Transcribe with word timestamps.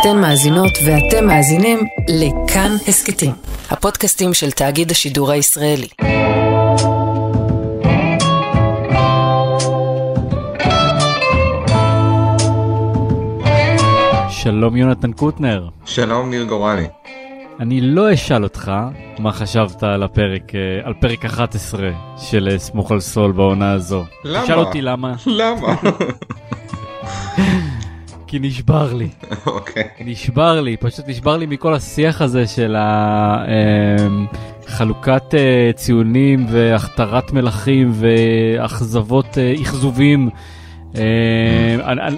אתן 0.00 0.20
מאזינות 0.20 0.72
ואתם 0.86 1.26
מאזינים 1.26 1.78
לכאן 2.08 2.70
הסכתים, 2.88 3.32
הפודקאסטים 3.70 4.34
של 4.34 4.50
תאגיד 4.50 4.90
השידור 4.90 5.30
הישראלי. 5.30 5.88
שלום 14.30 14.76
יונתן 14.76 15.12
קוטנר. 15.12 15.68
שלום 15.84 16.30
ניר 16.30 16.44
גורלי. 16.44 16.86
אני 17.60 17.80
לא 17.80 18.14
אשאל 18.14 18.42
אותך 18.44 18.72
מה 19.18 19.32
חשבת 19.32 19.82
על 19.82 20.02
הפרק, 20.02 20.54
אה, 20.54 20.60
על 20.84 20.94
פרק 21.00 21.24
11 21.24 21.90
של 22.18 22.48
אה, 22.52 22.58
סמוך 22.58 22.92
על 22.92 23.00
סול 23.00 23.32
בעונה 23.32 23.72
הזו. 23.72 24.04
למה? 24.24 24.44
תשאל 24.44 24.58
אותי 24.58 24.82
למה. 24.82 25.14
למה? 25.26 25.74
כי 28.26 28.38
נשבר 28.38 28.94
לי. 28.94 29.08
אוקיי. 29.46 29.88
נשבר 30.00 30.60
לי, 30.60 30.76
פשוט 30.76 31.08
נשבר 31.08 31.36
לי 31.36 31.46
מכל 31.46 31.74
השיח 31.74 32.22
הזה 32.22 32.46
של 32.46 32.76
החלוקת 34.66 35.34
אה, 35.34 35.70
ציונים 35.74 36.46
והכתרת 36.50 37.32
מלכים 37.32 37.92
ואכזבות, 37.94 39.38
אכזובים. 39.62 40.30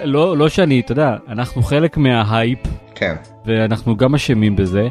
לא, 0.05 0.37
לא 0.37 0.49
שאני, 0.49 0.81
אתה 0.81 0.93
יודע, 0.93 1.17
אנחנו 1.29 1.63
חלק 1.63 1.97
מההייפ. 1.97 2.59
כן. 2.99 3.15
ואנחנו 3.47 3.97
גם 3.97 4.15
אשמים 4.15 4.57
בזה, 4.57 4.89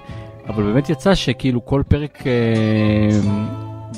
אבל 0.50 0.64
באמת 0.64 0.90
יצא 0.90 1.16
שכאילו 1.16 1.66
כל 1.66 1.84
פרק 1.88 2.24
אה, 2.28 3.20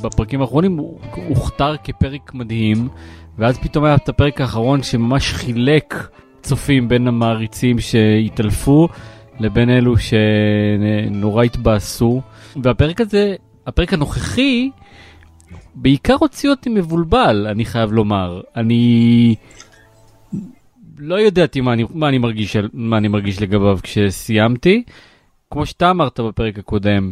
בפרקים 0.02 0.42
האחרונים 0.42 0.78
הוא 0.78 1.00
הוכתר 1.28 1.76
כפרק 1.84 2.34
מדהים, 2.34 2.88
ואז 3.38 3.58
פתאום 3.58 3.86
היה 3.86 3.96
את 3.96 4.10
הפרק 4.10 4.42
האחרון 4.42 4.84
שממש 4.84 5.34
חילק 5.34 6.08
צופים 6.42 6.88
בין 6.88 7.08
המעריצים 7.08 7.80
שהתעלפו 7.80 8.88
לבין 9.40 9.70
אלו 9.70 9.96
שנורא 9.98 11.44
התבאסו. 11.44 12.22
והפרק 12.64 13.02
הזה, 13.02 13.36
הפרק 13.68 13.94
הנוכחי, 13.94 14.70
בעיקר 15.76 16.16
הוציא 16.20 16.50
אותי 16.50 16.70
מבולבל, 16.70 17.48
אני 17.50 17.66
חייב 17.66 17.92
לומר. 17.92 18.42
אני 18.56 19.36
לא 21.00 21.20
ידעתי 21.20 21.62
מה 21.62 21.74
אני, 21.74 21.86
מה 21.94 22.10
אני, 22.10 22.18
מרגיש, 22.18 22.58
מה 22.74 22.98
אני 22.98 23.08
מרגיש 23.08 23.42
לגביו 23.42 23.80
כשסיימתי. 23.84 24.84
כמו 25.52 25.66
שאתה 25.66 25.92
אמרת 25.92 26.20
בפרק 26.20 26.60
הקודם, 26.60 27.12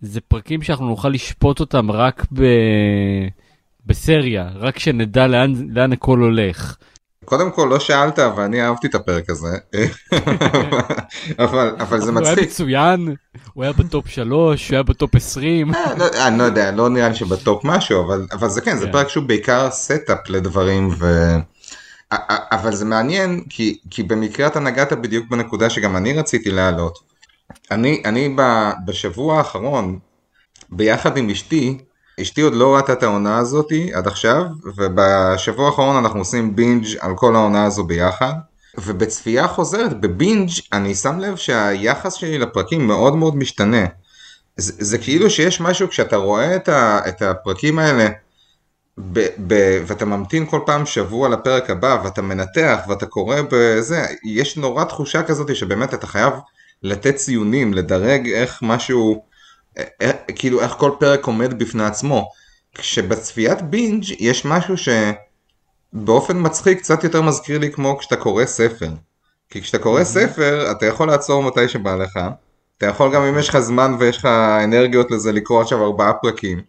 זה 0.00 0.20
פרקים 0.20 0.62
שאנחנו 0.62 0.86
נוכל 0.86 1.08
לשפוט 1.08 1.60
אותם 1.60 1.90
רק 1.90 2.26
ב... 2.32 2.42
בסריה, 3.86 4.48
רק 4.54 4.78
שנדע 4.78 5.26
לאן, 5.26 5.52
לאן 5.70 5.92
הכל 5.92 6.18
הולך. 6.18 6.76
קודם 7.24 7.50
כל 7.50 7.68
לא 7.70 7.80
שאלת 7.80 8.18
ואני 8.18 8.62
אהבתי 8.62 8.86
את 8.86 8.94
הפרק 8.94 9.30
הזה 9.30 9.56
אבל 11.44 11.76
אבל 11.80 12.00
זה 12.00 12.12
מצחיק. 12.12 12.38
הוא 12.38 12.38
היה 12.38 12.46
מצוין 12.46 13.14
הוא 13.52 13.64
היה 13.64 13.72
ב 13.72 13.81
top 13.81 14.08
3 14.08 14.68
הוא 14.68 14.74
היה 14.74 14.82
ב 14.82 14.90
top 14.90 15.14
20. 15.14 15.74
אה, 15.74 15.94
לא, 15.98 16.06
אני 16.26 16.38
לא 16.38 16.44
יודע 16.44 16.70
לא 16.70 16.88
נראה 16.88 17.08
לי 17.08 17.14
שב 17.14 17.39
top 17.39 17.64
משהו 17.64 18.04
אבל 18.06 18.26
אבל 18.32 18.48
זה 18.48 18.60
כן 18.60 18.76
זה 18.76 18.86
כן. 18.86 18.92
פרק 18.92 19.08
שהוא 19.08 19.24
בעיקר 19.24 19.70
setup 19.70 20.28
לדברים 20.28 20.90
ו... 20.98 21.36
אבל 22.52 22.74
זה 22.74 22.84
מעניין 22.84 23.44
כי 23.48 23.78
כי 23.90 24.02
במקרה 24.02 24.46
אתה 24.46 24.60
נגעת 24.60 24.92
בדיוק 24.92 25.30
בנקודה 25.30 25.70
שגם 25.70 25.96
אני 25.96 26.12
רציתי 26.12 26.50
להעלות. 26.50 26.98
אני, 27.70 28.02
אני 28.04 28.36
בשבוע 28.84 29.38
האחרון, 29.38 29.98
ביחד 30.70 31.16
עם 31.16 31.30
אשתי, 31.30 31.78
אשתי 32.20 32.40
עוד 32.40 32.54
לא 32.54 32.76
ראתה 32.76 32.92
את 32.92 33.02
העונה 33.02 33.38
הזאתי 33.38 33.94
עד 33.94 34.06
עכשיו, 34.06 34.44
ובשבוע 34.76 35.66
האחרון 35.66 35.96
אנחנו 35.96 36.18
עושים 36.18 36.56
בינג' 36.56 36.86
על 37.00 37.12
כל 37.16 37.36
העונה 37.36 37.64
הזו 37.64 37.84
ביחד. 37.84 38.32
ובצפייה 38.78 39.48
חוזרת, 39.48 40.00
בבינג' 40.00 40.50
אני 40.72 40.94
שם 40.94 41.18
לב 41.18 41.36
שהיחס 41.36 42.14
שלי 42.14 42.38
לפרקים 42.38 42.86
מאוד 42.86 43.16
מאוד 43.16 43.36
משתנה. 43.36 43.86
זה, 44.56 44.72
זה 44.78 44.98
כאילו 44.98 45.30
שיש 45.30 45.60
משהו 45.60 45.88
כשאתה 45.88 46.16
רואה 46.16 46.56
את, 46.56 46.68
ה, 46.68 47.00
את 47.08 47.22
הפרקים 47.22 47.78
האלה 47.78 48.08
ב, 48.98 49.26
ב, 49.46 49.82
ואתה 49.86 50.04
ממתין 50.04 50.46
כל 50.46 50.60
פעם 50.66 50.86
שבוע 50.86 51.28
לפרק 51.28 51.70
הבא 51.70 51.98
ואתה 52.04 52.22
מנתח 52.22 52.78
ואתה 52.88 53.06
קורא 53.06 53.36
בזה, 53.50 54.06
יש 54.24 54.56
נורא 54.56 54.84
תחושה 54.84 55.22
כזאת 55.22 55.56
שבאמת 55.56 55.94
אתה 55.94 56.06
חייב 56.06 56.32
לתת 56.82 57.16
ציונים, 57.16 57.74
לדרג 57.74 58.28
איך 58.28 58.58
משהו, 58.62 59.24
כאילו 60.34 60.60
איך 60.60 60.72
כל 60.72 60.90
פרק 60.98 61.26
עומד 61.26 61.58
בפני 61.58 61.84
עצמו. 61.84 62.28
כשבצפיית 62.74 63.62
בינג' 63.62 64.04
יש 64.18 64.44
משהו 64.44 64.74
שבאופן 65.92 66.36
מצחיק 66.40 66.78
קצת 66.78 67.04
יותר 67.04 67.22
מזכיר 67.22 67.58
לי 67.58 67.72
כמו 67.72 67.98
כשאתה 67.98 68.16
קורא 68.16 68.44
ספר. 68.44 68.88
כי 69.52 69.62
כשאתה 69.62 69.78
קורא. 69.78 70.04
ספר 70.04 70.70
אתה 70.70 70.86
יכול 70.86 71.08
לעצור 71.08 71.42
מתי 71.42 71.68
שבא 71.68 71.96
לך, 71.96 72.18
אתה 72.78 72.86
יכול 72.86 73.14
גם 73.14 73.22
אם 73.22 73.38
יש 73.38 73.48
לך 73.48 73.58
זמן 73.58 73.94
ויש 73.98 74.16
לך 74.16 74.24
אנרגיות 74.64 75.10
לזה 75.10 75.32
לקרוא 75.32 75.62
עכשיו 75.62 75.84
ארבעה 75.84 76.12
פרקים. 76.12 76.60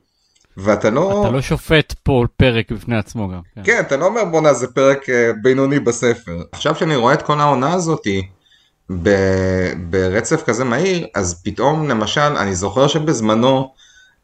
ואתה 0.58 0.90
לא... 0.90 1.22
אתה 1.22 1.32
לא 1.32 1.42
שופט 1.42 1.94
פה 2.04 2.26
פרק 2.38 2.72
בפני 2.72 2.98
עצמו 2.98 3.30
גם. 3.30 3.40
כן, 3.56 3.64
כן 3.64 3.80
אתה 3.80 3.98
לא 3.98 4.06
אומר 4.06 4.26
בואנה 4.26 4.54
זה 4.54 4.68
פרק 4.68 5.10
uh, 5.10 5.12
בינוני 5.42 5.80
בספר. 5.80 6.42
עכשיו 6.52 6.76
שאני 6.76 6.96
רואה 6.96 7.14
את 7.14 7.22
כל 7.22 7.40
העונה 7.40 7.74
הזאתי, 7.74 8.28
ברצף 9.90 10.44
כזה 10.46 10.64
מהיר, 10.64 11.08
אז 11.16 11.42
פתאום 11.44 11.90
למשל, 11.90 12.22
אני 12.22 12.56
זוכר 12.56 12.88
שבזמנו 12.88 13.74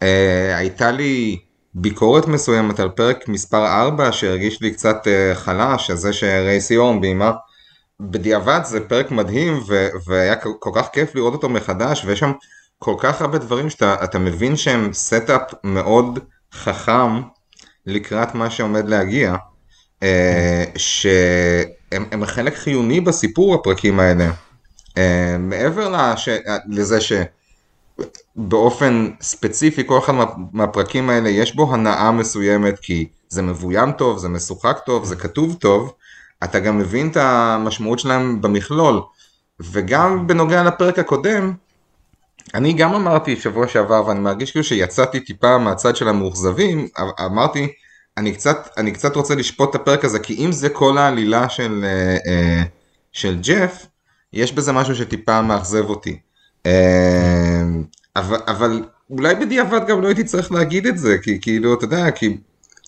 אה, 0.01 0.57
הייתה 0.57 0.91
לי 0.91 1.39
ביקורת 1.73 2.27
מסוימת 2.27 2.79
על 2.79 2.89
פרק 2.89 3.27
מספר 3.27 3.65
4 3.65 4.11
שהרגיש 4.11 4.61
לי 4.61 4.71
קצת 4.71 5.07
אה, 5.07 5.35
חלש, 5.35 5.91
זה 5.91 6.13
שרייסי 6.13 6.77
אורן 6.77 7.01
בימה. 7.01 7.31
בדיעבד 7.99 8.59
זה 8.63 8.79
פרק 8.87 9.11
מדהים 9.11 9.59
ו- 9.67 9.87
והיה 10.07 10.35
כל 10.35 10.71
כך 10.75 10.89
כיף 10.93 11.15
לראות 11.15 11.33
אותו 11.33 11.49
מחדש 11.49 12.05
ויש 12.05 12.19
שם 12.19 12.31
כל 12.79 12.95
כך 12.97 13.21
הרבה 13.21 13.37
דברים 13.37 13.69
שאתה 13.69 14.19
מבין 14.19 14.55
שהם 14.55 14.93
setup 14.93 15.41
מאוד 15.63 16.19
חכם 16.53 17.21
לקראת 17.85 18.35
מה 18.35 18.49
שעומד 18.49 18.89
להגיע, 18.89 19.35
אה, 20.03 20.63
שהם 20.75 22.25
חלק 22.25 22.55
חיוני 22.55 23.01
בסיפור 23.01 23.55
הפרקים 23.55 23.99
האלה. 23.99 24.31
אה, 24.97 25.35
מעבר 25.39 25.89
לש... 25.89 26.29
לזה 26.69 26.99
שבאופן 28.37 29.09
ספציפי 29.21 29.83
כל 29.85 29.99
אחד 29.99 30.13
מה... 30.13 30.25
מהפרקים 30.53 31.09
האלה 31.09 31.29
יש 31.29 31.55
בו 31.55 31.73
הנאה 31.73 32.11
מסוימת 32.11 32.79
כי 32.79 33.07
זה 33.29 33.41
מבוים 33.41 33.91
טוב, 33.91 34.17
זה 34.17 34.29
משוחק 34.29 34.79
טוב, 34.85 35.05
זה 35.05 35.15
כתוב 35.15 35.57
טוב, 35.59 35.93
אתה 36.43 36.59
גם 36.59 36.77
מבין 36.77 37.09
את 37.09 37.17
המשמעות 37.17 37.99
שלהם 37.99 38.41
במכלול. 38.41 39.01
וגם 39.59 40.27
בנוגע 40.27 40.63
לפרק 40.63 40.99
הקודם, 40.99 41.53
אני 42.53 42.73
גם 42.73 42.93
אמרתי 42.93 43.35
שבוע 43.35 43.67
שעבר 43.67 44.03
ואני 44.07 44.19
מרגיש 44.19 44.51
כאילו 44.51 44.63
שיצאתי 44.63 45.19
טיפה 45.19 45.57
מהצד 45.57 45.95
של 45.95 46.07
המאוכזבים, 46.07 46.87
אמרתי 47.25 47.67
אני 48.17 48.33
קצת, 48.33 48.69
אני 48.77 48.91
קצת 48.91 49.15
רוצה 49.15 49.35
לשפוט 49.35 49.69
את 49.69 49.75
הפרק 49.75 50.05
הזה 50.05 50.19
כי 50.19 50.45
אם 50.45 50.51
זה 50.51 50.69
כל 50.69 50.97
העלילה 50.97 51.49
של, 51.49 51.85
אה, 51.85 52.17
אה, 52.27 52.63
של 53.11 53.39
ג'ף, 53.41 53.85
יש 54.33 54.51
בזה 54.51 54.71
משהו 54.71 54.95
שטיפה 54.95 55.41
מאכזב 55.41 55.85
אותי. 55.89 56.19
אה, 56.65 57.63
אבל, 58.15 58.37
אבל 58.47 58.83
אולי 59.09 59.35
בדיעבד 59.35 59.87
גם 59.87 60.01
לא 60.01 60.07
הייתי 60.07 60.23
צריך 60.23 60.51
להגיד 60.51 60.85
את 60.85 60.97
זה, 60.97 61.17
כי 61.17 61.41
כאילו, 61.41 61.73
אתה 61.73 61.85
יודע, 61.85 62.11
כי 62.11 62.37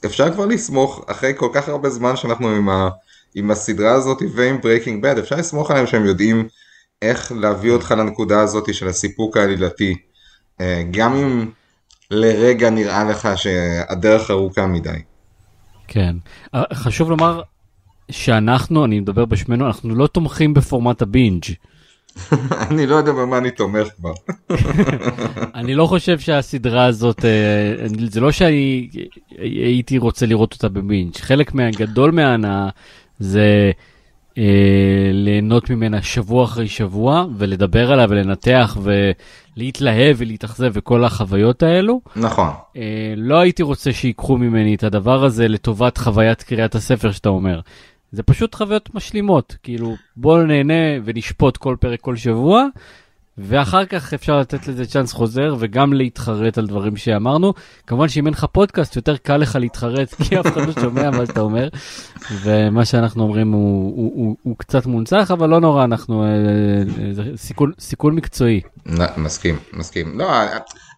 אפשר 0.06 0.34
כבר 0.34 0.46
לסמוך 0.46 1.06
אחרי 1.07 1.34
כל 1.38 1.50
כך 1.53 1.69
הרבה 1.69 1.90
זמן 1.90 2.16
שאנחנו 2.16 2.50
עם, 2.50 2.69
ה, 2.69 2.90
עם 3.35 3.52
הסדרה 3.52 3.91
הזאת 3.91 4.22
ועם 4.35 4.62
ברייקינג 4.62 5.03
בד, 5.03 5.18
אפשר 5.18 5.35
לסמוך 5.35 5.72
עליהם 5.72 5.88
שהם 5.88 6.06
יודעים 6.06 6.47
איך 7.02 7.31
להביא 7.31 7.72
אותך 7.72 7.91
לנקודה 7.97 8.41
הזאת 8.41 8.73
של 8.73 8.88
הסיפוק 8.88 9.38
העלילתי, 9.38 9.96
אה, 10.62 10.84
גם 10.91 11.16
אם 11.16 11.52
לרגע 12.12 12.69
נראה 12.69 13.03
לך 13.03 13.29
שהדרך 13.35 14.31
ארוכה 14.31 14.68
מדי. 14.68 15.02
כן, 15.88 16.16
אה, 16.56 16.63
חשוב 16.73 17.09
לומר, 17.09 17.41
שאנחנו, 18.11 18.85
אני 18.85 18.99
מדבר 18.99 19.25
בשמנו, 19.25 19.67
אנחנו 19.67 19.95
לא 19.95 20.07
תומכים 20.07 20.53
בפורמט 20.53 21.01
הבינג'. 21.01 21.44
אני 22.69 22.87
לא 22.87 22.96
יודע 22.96 23.11
במה 23.11 23.37
אני 23.37 23.52
תומך 23.52 23.87
כבר. 23.97 24.13
אני 25.59 25.75
לא 25.75 25.85
חושב 25.85 26.19
שהסדרה 26.19 26.85
הזאת, 26.85 27.25
אה, 27.25 27.87
זה 28.09 28.19
לא 28.19 28.31
שאני 28.31 28.90
הייתי 29.40 29.97
רוצה 29.97 30.25
לראות 30.25 30.53
אותה 30.53 30.69
בבינג'. 30.69 31.17
חלק 31.17 31.53
מהגדול 31.53 32.11
מההנאה 32.11 32.69
זה 33.19 33.72
אה, 34.37 35.09
ליהנות 35.13 35.69
ממנה 35.69 36.02
שבוע 36.02 36.43
אחרי 36.43 36.67
שבוע 36.67 37.25
ולדבר 37.37 37.91
עליה 37.91 38.05
ולנתח 38.09 38.78
ולהתלהב 39.58 40.16
ולהתאכזב 40.19 40.72
וכל 40.73 41.03
החוויות 41.03 41.63
האלו. 41.63 42.02
נכון. 42.16 42.49
אה, 42.78 43.13
לא 43.17 43.40
הייתי 43.40 43.63
רוצה 43.63 43.93
שיקחו 43.93 44.37
ממני 44.37 44.75
את 44.75 44.84
הדבר 44.84 45.23
הזה 45.23 45.47
לטובת 45.47 45.97
חוויית 45.97 46.43
קריאת 46.43 46.75
הספר 46.75 47.11
שאתה 47.11 47.29
אומר. 47.29 47.59
זה 48.11 48.23
פשוט 48.23 48.55
חוויות 48.55 48.96
משלימות, 48.96 49.55
כאילו 49.63 49.96
בואו 50.16 50.43
נהנה 50.43 51.02
ונשפוט 51.05 51.58
כל 51.58 51.75
פרק 51.79 52.02
כל 52.02 52.16
שבוע, 52.16 52.66
ואחר 53.37 53.85
כך 53.85 54.13
אפשר 54.13 54.40
לתת 54.40 54.67
לזה 54.67 54.85
צ'אנס 54.85 55.13
חוזר 55.13 55.55
וגם 55.59 55.93
להתחרט 55.93 56.58
על 56.58 56.67
דברים 56.67 56.97
שאמרנו. 56.97 57.53
כמובן 57.87 58.08
שאם 58.08 58.25
אין 58.25 58.34
לך 58.34 58.46
פודקאסט 58.52 58.96
יותר 58.96 59.17
קל 59.17 59.37
לך 59.37 59.58
להתחרט 59.61 60.13
כי 60.23 60.40
אף 60.40 60.47
אחד 60.47 60.67
לא 60.67 60.73
שומע 60.81 61.11
מה 61.11 61.25
שאתה 61.25 61.41
אומר. 61.41 61.67
ומה 62.41 62.85
שאנחנו 62.85 63.23
אומרים 63.23 63.52
הוא, 63.52 63.93
הוא, 63.96 64.11
הוא, 64.16 64.35
הוא 64.43 64.55
קצת 64.58 64.85
מונצח 64.85 65.31
אבל 65.31 65.49
לא 65.49 65.59
נורא 65.59 65.84
אנחנו 65.84 66.23
אה, 66.23 66.29
זה 67.13 67.23
סיכון, 67.35 67.72
סיכון 67.79 68.16
מקצועי. 68.16 68.61
מסכים 69.17 69.59
מסכים 69.73 70.19
לא 70.19 70.31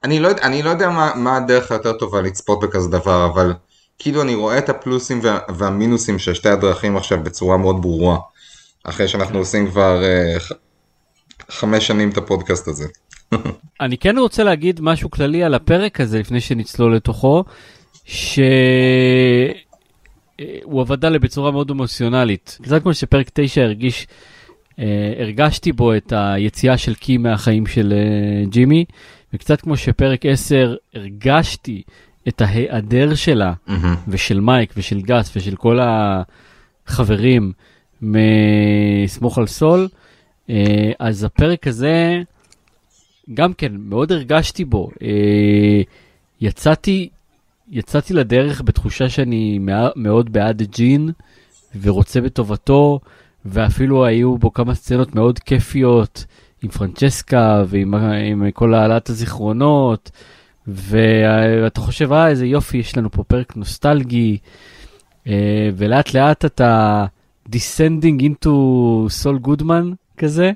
אני 0.04 0.20
לא, 0.20 0.30
אני 0.42 0.64
לא 0.64 0.70
יודע 0.70 0.90
מה, 0.90 1.12
מה 1.16 1.38
הדרך 1.38 1.72
היותר 1.72 1.94
טובה 1.94 2.22
לצפות 2.22 2.60
בכזה 2.64 2.90
דבר 2.90 3.26
אבל 3.34 3.54
כאילו 4.00 4.22
אני 4.22 4.36
רואה 4.36 4.58
את 4.58 4.70
הפלוסים 4.70 5.20
וה, 5.24 5.40
והמינוסים 5.58 6.20
של 6.20 6.34
שתי 6.34 6.50
הדרכים 6.50 6.98
עכשיו 6.98 7.24
בצורה 7.24 7.58
מאוד 7.58 7.82
ברורה. 7.82 8.18
אחרי 8.84 9.08
שאנחנו 9.08 9.40
עושים 9.40 9.68
כבר 9.70 10.02
uh, 10.02 10.54
חמש 11.52 11.88
שנים 11.88 12.10
את 12.10 12.18
הפודקאסט 12.18 12.68
הזה. 12.68 12.86
אני 13.82 13.98
כן 13.98 14.18
רוצה 14.18 14.44
להגיד 14.44 14.80
משהו 14.82 15.12
כללי 15.12 15.44
על 15.44 15.54
הפרק 15.54 16.02
הזה 16.02 16.20
לפני 16.20 16.42
שנצלול 16.42 16.96
לתוכו, 16.96 17.44
שהוא 18.06 18.42
עבדה 20.82 21.10
לי 21.10 21.20
בצורה 21.20 21.52
מאוד 21.52 21.72
אמוציונלית. 21.72 22.58
קצת 22.62 22.82
כמו 22.84 22.94
שפרק 22.94 23.30
9 23.34 23.62
הרגיש, 23.62 24.08
אה, 24.80 25.14
הרגשתי 25.18 25.72
בו 25.72 25.96
את 25.96 26.14
היציאה 26.16 26.78
של 26.78 26.96
קי 26.96 27.18
מהחיים 27.18 27.66
של 27.66 27.94
אה, 27.94 28.46
ג'ימי, 28.50 28.86
וקצת 29.34 29.62
כמו 29.62 29.78
שפרק 29.78 30.26
10 30.26 30.76
הרגשתי 30.94 31.82
את 32.28 32.42
ההיעדר 32.42 33.16
שלה, 33.16 33.54
mm-hmm. 33.68 33.72
ושל 34.08 34.40
מייק 34.40 34.74
ושל 34.78 35.02
גס 35.02 35.38
ושל 35.38 35.56
כל 35.56 35.80
החברים 36.88 37.52
מסמוך 38.02 39.38
על 39.38 39.48
סול. 39.48 39.88
אה, 40.50 40.92
אז 41.00 41.24
הפרק 41.24 41.68
הזה, 41.68 42.22
גם 43.34 43.54
כן, 43.54 43.72
מאוד 43.76 44.12
הרגשתי 44.12 44.66
בו. 44.66 44.90
אה, 45.02 45.82
יצאתי, 46.42 47.10
יצאתי 47.72 48.14
לדרך 48.14 48.62
בתחושה 48.62 49.10
שאני 49.10 49.60
מאוד 49.96 50.34
בעד 50.34 50.62
ג'ין 50.62 51.12
ורוצה 51.82 52.22
בטובתו, 52.22 53.00
ואפילו 53.46 54.06
היו 54.06 54.38
בו 54.38 54.54
כמה 54.54 54.76
סצנות 54.76 55.16
מאוד 55.16 55.40
כיפיות 55.40 56.26
עם 56.62 56.70
פרנצ'סקה 56.70 57.64
ועם 57.68 57.94
עם 57.96 58.52
כל 58.52 58.74
העלאת 58.74 59.10
הזיכרונות, 59.10 60.12
ואתה 60.68 61.80
חושב, 61.80 62.14
אה, 62.14 62.28
איזה 62.28 62.46
יופי, 62.46 62.78
יש 62.78 62.98
לנו 62.98 63.12
פה 63.12 63.24
פרק 63.24 63.56
נוסטלגי, 63.56 64.38
אה, 65.28 65.70
ולאט 65.78 66.14
לאט 66.14 66.46
אתה 66.46 67.06
descending 67.50 68.22
into 68.22 68.50
סול 69.10 69.38
גודמן, 69.38 69.92
כזה. 70.18 70.52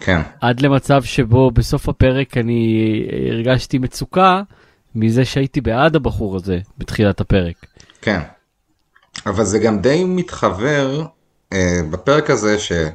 כן. 0.00 0.20
עד 0.40 0.60
למצב 0.60 1.02
שבו 1.02 1.50
בסוף 1.50 1.88
הפרק 1.88 2.36
אני 2.36 3.02
הרגשתי 3.30 3.78
מצוקה 3.78 4.42
מזה 4.94 5.24
שהייתי 5.24 5.60
בעד 5.60 5.96
הבחור 5.96 6.36
הזה 6.36 6.58
בתחילת 6.78 7.20
הפרק. 7.20 7.66
כן. 8.02 8.20
אבל 9.26 9.44
זה 9.44 9.58
גם 9.58 9.80
די 9.80 10.04
מתחבר 10.04 11.04
אה, 11.52 11.80
בפרק 11.90 12.30
הזה 12.30 12.58
שה... 12.58 12.88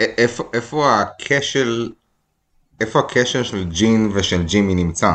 איפה, 0.00 0.44
איפה 0.52 1.00
הכשל, 1.00 1.90
איפה 2.82 2.98
הקשר 2.98 3.42
של 3.42 3.64
ג'ין 3.68 4.10
ושל 4.14 4.42
ג'ימי 4.42 4.74
נמצא. 4.74 5.12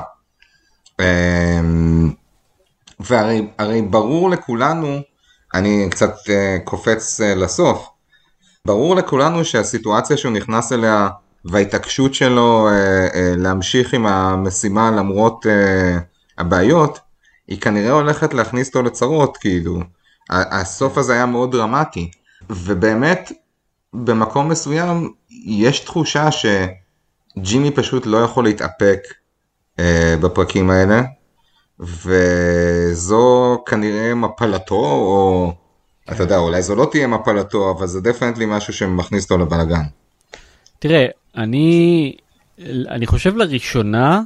אה, 0.99 1.61
והרי 2.99 3.81
ברור 3.89 4.29
לכולנו, 4.29 4.99
אני 5.53 5.87
קצת 5.91 6.15
אה, 6.29 6.57
קופץ 6.63 7.21
אה, 7.21 7.35
לסוף, 7.35 7.89
ברור 8.65 8.95
לכולנו 8.95 9.45
שהסיטואציה 9.45 10.17
שהוא 10.17 10.31
נכנס 10.31 10.71
אליה 10.71 11.09
וההתעקשות 11.45 12.13
שלו 12.13 12.67
אה, 12.69 13.33
להמשיך 13.37 13.93
עם 13.93 14.05
המשימה 14.05 14.91
למרות 14.91 15.45
הבעיות, 16.37 16.99
היא 17.47 17.61
כנראה 17.61 17.91
הולכת 17.91 18.33
להכניס 18.33 18.67
אותו 18.67 18.83
לצרות, 18.83 19.37
כאילו. 19.37 19.79
הסוף 20.29 20.97
הזה 20.97 21.13
היה 21.13 21.25
מאוד 21.25 21.51
דרמטי. 21.51 22.11
ובאמת, 22.49 23.31
במקום 23.93 24.49
מסוים, 24.49 25.13
יש 25.45 25.79
תחושה 25.79 26.31
שג'ימי 27.43 27.71
פשוט 27.71 28.05
לא 28.05 28.17
יכול 28.17 28.43
להתאפק 28.43 28.99
אה, 29.79 30.15
בפרקים 30.21 30.69
האלה, 30.69 31.01
וזו 31.79 33.63
כנראה 33.65 34.15
מפלתו, 34.15 34.75
או... 34.75 35.53
אתה 36.11 36.23
יודע, 36.23 36.37
אולי 36.37 36.61
זו 36.61 36.75
לא 36.75 36.87
תהיה 36.91 37.07
מפלתו, 37.07 37.71
אבל 37.71 37.87
זה 37.87 38.01
דפנטלי 38.01 38.45
משהו 38.47 38.73
שמכניס 38.73 39.23
אותו 39.23 39.37
לבלאגן. 39.37 39.83
תראה, 40.79 41.05
אני, 41.37 42.15
אני 42.89 43.05
חושב 43.05 43.35
לראשונה, 43.35 44.21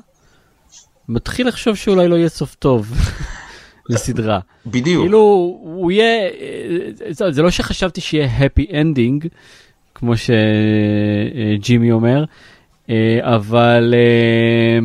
מתחיל 1.09 1.47
לחשוב 1.47 1.75
שאולי 1.75 2.07
לא 2.07 2.15
יהיה 2.15 2.29
סוף 2.29 2.55
טוב 2.55 2.91
לסדרה. 3.89 4.39
בדיוק. 4.65 5.03
כאילו, 5.03 5.19
הוא 5.61 5.91
יהיה, 5.91 6.29
זה, 7.09 7.31
זה 7.31 7.41
לא 7.41 7.51
שחשבתי 7.51 8.01
שיהיה 8.01 8.29
happy 8.39 8.71
ending, 8.71 9.27
כמו 9.95 10.13
שג'ימי 10.17 11.91
אומר, 11.91 12.19
אה, 12.19 12.25
אבל... 13.21 13.93
אה, 13.97 14.79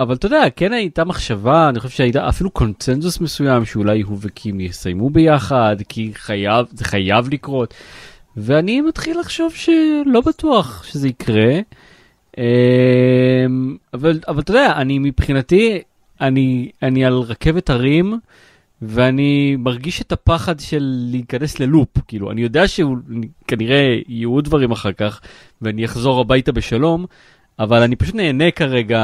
אבל 0.00 0.14
אתה 0.14 0.26
יודע, 0.26 0.44
כן 0.56 0.72
הייתה 0.72 1.04
מחשבה, 1.04 1.68
אני 1.68 1.80
חושב 1.80 1.96
שהייתה 1.96 2.28
אפילו 2.28 2.50
קונצנזוס 2.50 3.20
מסוים 3.20 3.64
שאולי 3.64 4.00
הוא 4.00 4.18
וקים 4.20 4.60
יסיימו 4.60 5.10
ביחד, 5.10 5.76
כי 5.88 6.10
חייב, 6.14 6.66
זה 6.72 6.84
חייב 6.84 7.28
לקרות. 7.28 7.74
ואני 8.36 8.80
מתחיל 8.80 9.20
לחשוב 9.20 9.52
שלא 9.54 10.20
בטוח 10.26 10.84
שזה 10.84 11.08
יקרה. 11.08 11.58
אמ, 12.38 12.42
אבל, 13.94 14.20
אבל 14.28 14.40
אתה 14.40 14.50
יודע, 14.50 14.72
אני 14.76 14.98
מבחינתי, 14.98 15.82
אני, 16.20 16.70
אני 16.82 17.04
על 17.04 17.14
רכבת 17.14 17.70
הרים, 17.70 18.18
ואני 18.82 19.56
מרגיש 19.58 20.02
את 20.02 20.12
הפחד 20.12 20.60
של 20.60 20.94
להיכנס 21.10 21.60
ללופ. 21.60 21.88
כאילו, 22.08 22.30
אני 22.30 22.40
יודע 22.42 22.68
שכנראה 22.68 23.98
יהיו 24.08 24.40
דברים 24.40 24.70
אחר 24.70 24.92
כך, 24.92 25.20
ואני 25.62 25.84
אחזור 25.84 26.20
הביתה 26.20 26.52
בשלום, 26.52 27.06
אבל 27.58 27.82
אני 27.82 27.96
פשוט 27.96 28.14
נהנה 28.14 28.50
כרגע 28.50 29.02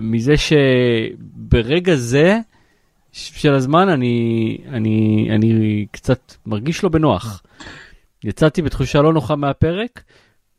מזה 0.00 0.34
שברגע 0.36 1.94
זה 1.94 2.38
של 3.12 3.54
הזמן 3.54 3.88
אני, 3.88 4.58
אני, 4.68 5.28
אני 5.34 5.86
קצת 5.90 6.32
מרגיש 6.46 6.82
לא 6.82 6.88
בנוח. 6.88 7.42
יצאתי 8.24 8.62
בתחושה 8.62 9.02
לא 9.02 9.12
נוחה 9.12 9.36
מהפרק, 9.36 10.02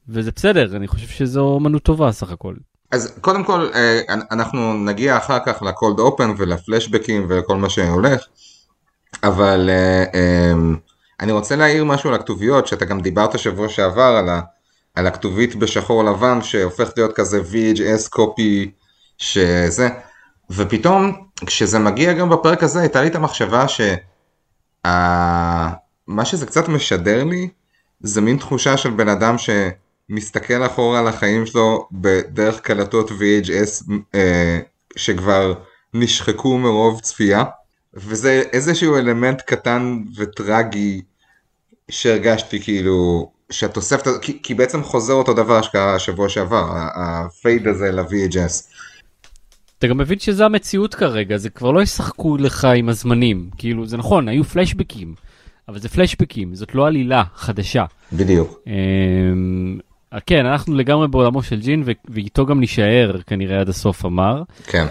וזה 0.10 0.32
בסדר, 0.32 0.76
אני 0.76 0.88
חושב 0.88 1.08
שזו 1.08 1.42
אומנות 1.42 1.84
טובה 1.84 2.12
סך 2.12 2.32
הכל. 2.32 2.56
אז 2.92 3.18
קודם 3.22 3.44
כל 3.44 3.70
אה, 3.76 4.00
אנחנו 4.32 4.74
נגיע 4.74 5.18
אחר 5.18 5.38
כך 5.46 5.62
לקולד 5.62 6.00
אופן 6.00 6.34
ולפלשבקים 6.38 7.26
ולכל 7.30 7.56
מה 7.56 7.70
שהולך, 7.70 8.22
אבל 9.24 9.70
אה, 9.70 10.04
אה, 10.16 10.54
אני 11.20 11.32
רוצה 11.32 11.56
להעיר 11.56 11.86
משהו 11.86 12.10
על 12.10 12.16
הכתוביות 12.16 12.68
שאתה 12.68 12.86
גם 12.86 13.02
דיברת 13.02 13.40
שבוע 13.40 13.70
שעבר 13.70 14.42
על 14.96 15.08
הכתובית 15.08 15.56
בשחור 15.56 16.04
לבן 16.04 16.42
שהופכת 16.42 16.98
להיות 16.98 17.16
כזה 17.16 17.42
VHS 17.52 18.10
קופי 18.10 18.72
שזה, 19.18 19.90
ופתאום 20.50 21.28
כשזה 21.46 21.80
מגיע 21.80 22.14
גם 22.14 22.30
בפרק 22.30 22.64
הזה 22.64 22.80
הייתה 22.80 23.02
לי 23.02 23.08
את 23.08 23.16
המחשבה 23.16 23.66
שמה 23.68 24.06
שזה 26.26 26.46
קצת 26.46 26.68
משדר 26.68 27.24
לי 27.24 27.50
זה 28.00 28.22
מין 28.22 28.38
תחושה 28.38 28.78
של 28.78 28.90
בן 28.90 29.10
אדם 29.10 29.36
שמסתכל 30.12 30.66
אחורה 30.66 31.00
על 31.00 31.08
החיים 31.08 31.46
שלו 31.46 31.88
בדרך 31.92 32.60
קלטות 32.60 33.10
VHS 33.10 33.92
אה, 34.16 34.60
שכבר 34.96 35.54
נשחקו 35.94 36.58
מרוב 36.58 37.00
צפייה 37.02 37.44
וזה 37.94 38.44
איזשהו 38.54 38.98
אלמנט 38.98 39.42
קטן 39.42 40.04
וטרגי 40.18 41.02
שהרגשתי 41.92 42.62
כאילו 42.62 43.32
שהתוספת, 43.52 44.08
כי, 44.22 44.40
כי 44.44 44.54
בעצם 44.54 44.84
חוזר 44.84 45.14
אותו 45.14 45.34
דבר 45.34 45.62
שקרה 45.62 45.96
השבוע 45.96 46.30
שעבר, 46.30 46.68
הפייד 46.96 47.68
הזה 47.68 47.92
ל-VHS. 47.92 48.74
אתה 49.80 49.88
גם 49.88 49.98
מבין 49.98 50.20
שזה 50.20 50.46
המציאות 50.46 50.96
כרגע, 50.96 51.38
זה 51.38 51.50
כבר 51.50 51.72
לא 51.72 51.82
ישחקו 51.82 52.38
לך 52.38 52.68
עם 52.76 52.90
הזמנים. 52.90 53.50
כאילו, 53.58 53.88
זה 53.88 53.98
נכון, 53.98 54.28
היו 54.28 54.44
פלשבקים, 54.44 55.16
אבל 55.68 55.80
זה 55.80 55.90
פלשבקים, 55.90 56.56
זאת 56.56 56.76
לא 56.76 56.88
עלילה 56.88 57.24
חדשה. 57.36 57.86
בדיוק. 58.14 58.64
אמ, 60.14 60.20
כן, 60.26 60.46
אנחנו 60.46 60.76
לגמרי 60.76 61.08
בעולמו 61.08 61.44
של 61.44 61.60
ג'ין, 61.60 61.84
ואיתו 62.10 62.46
גם 62.46 62.60
נישאר 62.60 63.22
כנראה 63.28 63.60
עד 63.60 63.70
הסוף 63.70 64.06
אמר. 64.06 64.44
כן. 64.64 64.86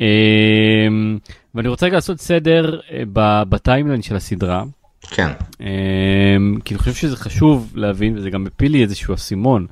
Um, 0.00 1.18
ואני 1.54 1.68
רוצה 1.68 1.86
רגע 1.86 1.96
לעשות 1.96 2.20
סדר 2.20 2.80
אה, 2.92 3.02
ב 3.48 3.54
timeline 3.54 4.02
של 4.02 4.16
הסדרה. 4.16 4.64
כן. 5.10 5.28
Um, 5.52 6.62
כי 6.64 6.74
אני 6.74 6.78
חושב 6.78 6.92
שזה 6.92 7.16
חשוב 7.16 7.72
להבין, 7.74 8.16
וזה 8.16 8.30
גם 8.30 8.44
מפיל 8.44 8.72
לי 8.72 8.82
איזשהו 8.82 9.14
אסימון. 9.14 9.66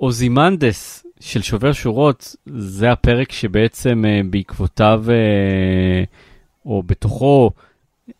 אוזימנדס 0.00 1.06
של 1.20 1.42
שובר 1.42 1.72
שורות, 1.72 2.36
זה 2.46 2.92
הפרק 2.92 3.32
שבעצם 3.32 4.04
uh, 4.04 4.26
בעקבותיו, 4.30 5.04
uh, 5.06 6.06
או 6.66 6.82
בתוכו, 6.82 7.50
uh, 8.08 8.12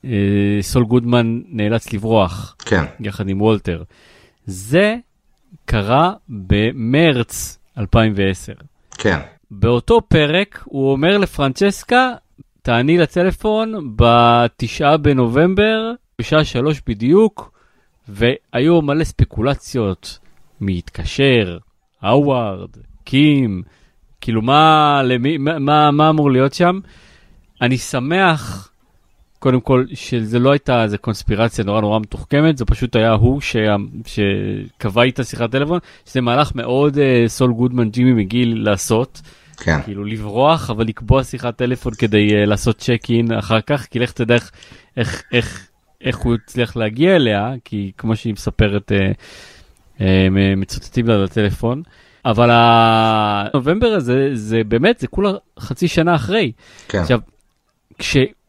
סול 0.60 0.84
גודמן 0.84 1.40
נאלץ 1.48 1.92
לברוח. 1.92 2.56
כן. 2.64 2.84
יחד 3.00 3.28
עם 3.28 3.40
וולטר. 3.40 3.82
זה 4.46 4.96
קרה 5.64 6.12
במרץ 6.28 7.58
2010. 7.78 8.52
כן. 8.98 9.18
באותו 9.50 10.00
פרק 10.08 10.62
הוא 10.64 10.92
אומר 10.92 11.18
לפרנצ'סקה, 11.18 12.12
תעני 12.62 12.98
לטלפון 12.98 13.94
בתשעה 13.96 14.96
בנובמבר, 14.96 15.92
בשעה 16.18 16.44
שלוש 16.44 16.80
בדיוק, 16.86 17.52
והיו 18.08 18.82
מלא 18.82 19.04
ספקולציות, 19.04 20.18
מי 20.60 20.78
התקשר, 20.78 21.58
האווארד, 22.02 22.70
קים, 23.04 23.62
כאילו 24.20 24.42
מה, 24.42 25.00
למי, 25.04 25.38
מה, 25.38 25.90
מה 25.90 26.10
אמור 26.10 26.30
להיות 26.30 26.54
שם. 26.54 26.80
אני 27.60 27.78
שמח, 27.78 28.71
קודם 29.42 29.60
כל, 29.60 29.84
שזה 29.94 30.38
לא 30.38 30.52
הייתה 30.52 30.82
איזה 30.82 30.98
קונספירציה 30.98 31.64
נורא 31.64 31.80
נורא 31.80 31.98
מתוחכמת, 31.98 32.58
זה 32.58 32.64
פשוט 32.64 32.96
היה 32.96 33.12
הוא 33.12 33.40
ש... 33.40 33.56
שקבע 34.06 35.02
איתה 35.02 35.24
שיחת 35.24 35.50
טלפון, 35.50 35.78
שזה 36.06 36.20
מהלך 36.20 36.54
מאוד 36.54 36.96
uh, 36.96 37.28
סול 37.28 37.52
גודמן 37.52 37.90
ג'ימי 37.90 38.12
מגיל 38.12 38.62
לעשות. 38.64 39.20
כן. 39.56 39.82
כאילו 39.82 40.04
לברוח, 40.04 40.70
אבל 40.70 40.84
לקבוע 40.86 41.24
שיחת 41.24 41.56
טלפון 41.56 41.92
כדי 41.94 42.28
uh, 42.28 42.46
לעשות 42.46 42.78
צ'ק 42.78 43.00
אין 43.08 43.32
אחר 43.32 43.60
כך, 43.60 43.86
כי 43.90 43.98
לך 43.98 44.12
תדע 44.12 44.34
איך, 44.34 44.52
איך, 44.96 45.22
איך, 45.32 45.68
איך 46.00 46.18
הוא 46.18 46.34
הצליח 46.34 46.76
להגיע 46.76 47.16
אליה, 47.16 47.52
כי 47.64 47.92
כמו 47.98 48.16
שהיא 48.16 48.32
מספרת, 48.32 48.92
uh, 48.92 49.98
uh, 49.98 50.02
מצוטטים 50.56 51.06
לה 51.06 51.16
לטלפון. 51.16 51.82
אבל 52.24 52.48
הנובמבר 52.52 53.86
הזה, 53.86 54.30
זה 54.34 54.60
באמת, 54.68 54.98
זה 54.98 55.06
כולה 55.06 55.32
חצי 55.58 55.88
שנה 55.88 56.14
אחרי. 56.14 56.52
כן. 56.88 56.98
עכשיו, 56.98 57.18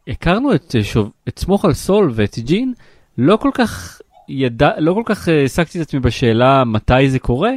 כשהכרנו 0.06 0.54
את, 0.54 0.74
שוב, 0.82 1.12
את 1.28 1.38
סמוך 1.38 1.64
על 1.64 1.72
סול 1.72 2.10
ואת 2.14 2.38
ג'ין, 2.38 2.72
לא 3.18 3.36
כל 3.36 3.50
כך 3.54 4.00
ידע, 4.28 4.70
לא 4.78 4.92
כל 4.92 5.02
כך 5.04 5.28
העסקתי 5.28 5.78
את 5.78 5.86
עצמי 5.86 6.00
בשאלה 6.00 6.64
מתי 6.64 7.10
זה 7.10 7.18
קורה, 7.18 7.50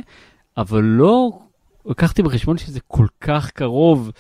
אבל 0.57 0.83
לא 0.83 1.39
לקחתי 1.85 2.23
בחשבון 2.23 2.57
שזה 2.57 2.79
כל 2.87 3.05
כך 3.21 3.51
קרוב 3.51 4.11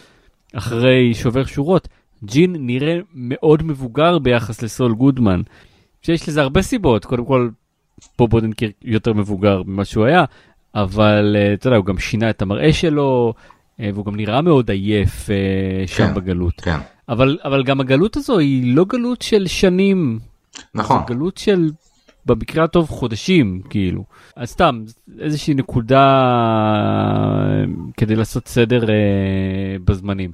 אחרי 0.53 1.13
שובר 1.13 1.45
שורות. 1.45 1.87
ג'ין 2.23 2.55
נראה 2.59 2.99
מאוד 3.13 3.63
מבוגר 3.63 4.19
ביחס 4.19 4.61
לסול 4.61 4.93
גודמן. 4.93 5.41
שיש 6.01 6.29
לזה 6.29 6.41
הרבה 6.41 6.61
סיבות, 6.61 7.05
קודם 7.05 7.25
כל, 7.25 7.49
בוב 8.17 8.29
בודנקירק 8.29 8.73
יותר 8.83 9.13
מבוגר 9.13 9.61
ממה 9.65 9.85
שהוא 9.85 10.05
היה, 10.05 10.23
אבל 10.75 11.35
אתה 11.53 11.67
יודע, 11.67 11.77
הוא 11.77 11.85
גם 11.85 11.97
שינה 11.97 12.29
את 12.29 12.41
המראה 12.41 12.73
שלו, 12.73 13.33
והוא 13.79 14.05
גם 14.05 14.15
נראה 14.15 14.41
מאוד 14.41 14.71
עייף 14.71 15.29
שם 15.85 16.07
כן, 16.07 16.13
בגלות. 16.13 16.61
כן. 16.61 16.77
אבל, 17.09 17.37
אבל 17.43 17.63
גם 17.63 17.79
הגלות 17.79 18.17
הזו 18.17 18.37
היא 18.37 18.75
לא 18.75 18.85
גלות 18.85 19.21
של 19.21 19.47
שנים, 19.47 20.19
נכון. 20.75 20.99
זו 20.99 21.05
גלות 21.05 21.37
של 21.37 21.69
במקרה 22.25 22.63
הטוב 22.63 22.89
חודשים 22.89 23.61
כאילו. 23.69 24.03
אז 24.35 24.49
סתם 24.49 24.83
איזושהי 25.19 25.53
נקודה 25.53 26.25
כדי 27.97 28.15
לעשות 28.15 28.47
סדר 28.47 28.89
אה, 28.89 28.95
בזמנים. 29.85 30.31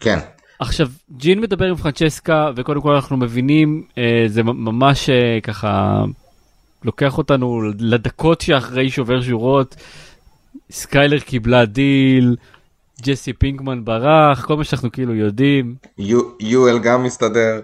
כן. 0.00 0.18
עכשיו 0.58 0.88
ג'ין 1.16 1.40
מדבר 1.40 1.64
עם 1.64 1.76
פרנצ'סקה 1.76 2.50
וקודם 2.56 2.80
כל 2.80 2.94
אנחנו 2.94 3.16
מבינים 3.16 3.84
אה, 3.98 4.24
זה 4.26 4.42
ממש 4.42 5.10
אה, 5.10 5.38
ככה 5.42 6.04
לוקח 6.84 7.18
אותנו 7.18 7.62
לדקות 7.78 8.40
שאחרי 8.40 8.90
שובר 8.90 9.22
שורות. 9.22 9.76
סקיילר 10.70 11.18
קיבלה 11.18 11.64
דיל. 11.64 12.36
ג'סי 13.02 13.32
פינקמן 13.32 13.84
ברח, 13.84 14.44
כל 14.46 14.56
מה 14.56 14.64
שאנחנו 14.64 14.92
כאילו 14.92 15.14
יודעים. 15.14 15.74
יואל 16.40 16.78
גם 16.78 17.04
מסתדר. 17.04 17.60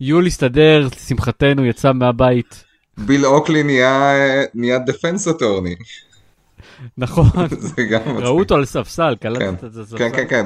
יואל 0.00 0.26
הסתדר, 0.26 0.88
לשמחתנו 0.96 1.64
יצא 1.64 1.92
מהבית. 1.92 2.64
ביל 2.98 3.26
אוקלי 3.26 3.62
נהיה, 3.62 4.12
נהיה 4.54 4.78
defense 4.78 5.28
attorney. 5.28 5.74
נכון, 6.98 7.26
ראו 8.24 8.38
אותו 8.38 8.54
על 8.54 8.64
ספסל, 8.64 9.16
קלטת 9.20 9.38
כן, 9.38 9.54
את 9.54 9.64
הספסל. 9.64 9.98
כן, 9.98 10.10
כן, 10.12 10.24
כן. 10.28 10.44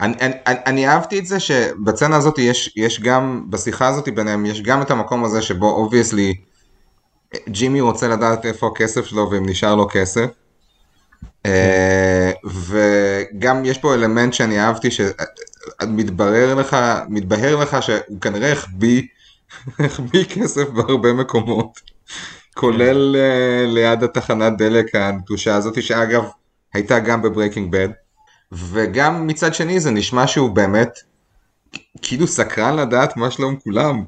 אני, 0.00 0.14
אני, 0.20 0.34
אני 0.46 0.88
אהבתי 0.88 1.18
את 1.18 1.26
זה 1.26 1.40
שבצנה 1.40 2.16
הזאת 2.16 2.38
יש, 2.38 2.72
יש 2.76 3.00
גם, 3.00 3.46
בשיחה 3.50 3.88
הזאת 3.88 4.08
ביניהם, 4.08 4.46
יש 4.46 4.62
גם 4.62 4.82
את 4.82 4.90
המקום 4.90 5.24
הזה 5.24 5.42
שבו 5.42 5.70
obviously 5.70 6.34
ג'ימי 7.48 7.80
רוצה 7.80 8.08
לדעת 8.08 8.46
איפה 8.46 8.66
הכסף 8.66 9.06
שלו 9.06 9.30
ואם 9.30 9.48
נשאר 9.48 9.74
לו 9.74 9.88
כסף. 9.90 10.26
Uh, 11.46 12.48
וגם 12.48 13.64
יש 13.64 13.78
פה 13.78 13.94
אלמנט 13.94 14.34
שאני 14.34 14.60
אהבתי 14.60 14.88
שמתברר 14.90 16.54
לך, 16.54 16.76
מתבהר 17.08 17.56
לך 17.56 17.82
שהוא 17.82 18.20
כנראה 18.20 18.52
החביא, 18.52 19.02
החביא 19.78 20.24
כסף 20.24 20.68
בהרבה 20.68 21.12
מקומות, 21.12 21.80
כולל 22.54 23.16
uh, 23.16 23.74
ליד 23.74 24.02
התחנת 24.02 24.52
דלק 24.58 24.94
הנטושה 24.94 25.56
הזאת 25.56 25.82
שאגב 25.82 26.24
הייתה 26.74 26.98
גם 26.98 27.22
בברייקינג 27.22 27.72
בד, 27.72 27.88
וגם 28.52 29.26
מצד 29.26 29.54
שני 29.54 29.80
זה 29.80 29.90
נשמע 29.90 30.26
שהוא 30.26 30.50
באמת 30.50 30.98
כאילו 32.02 32.26
סקרן 32.26 32.76
לדעת 32.76 33.16
מה 33.16 33.30
שלום 33.30 33.56
כולם. 33.56 34.04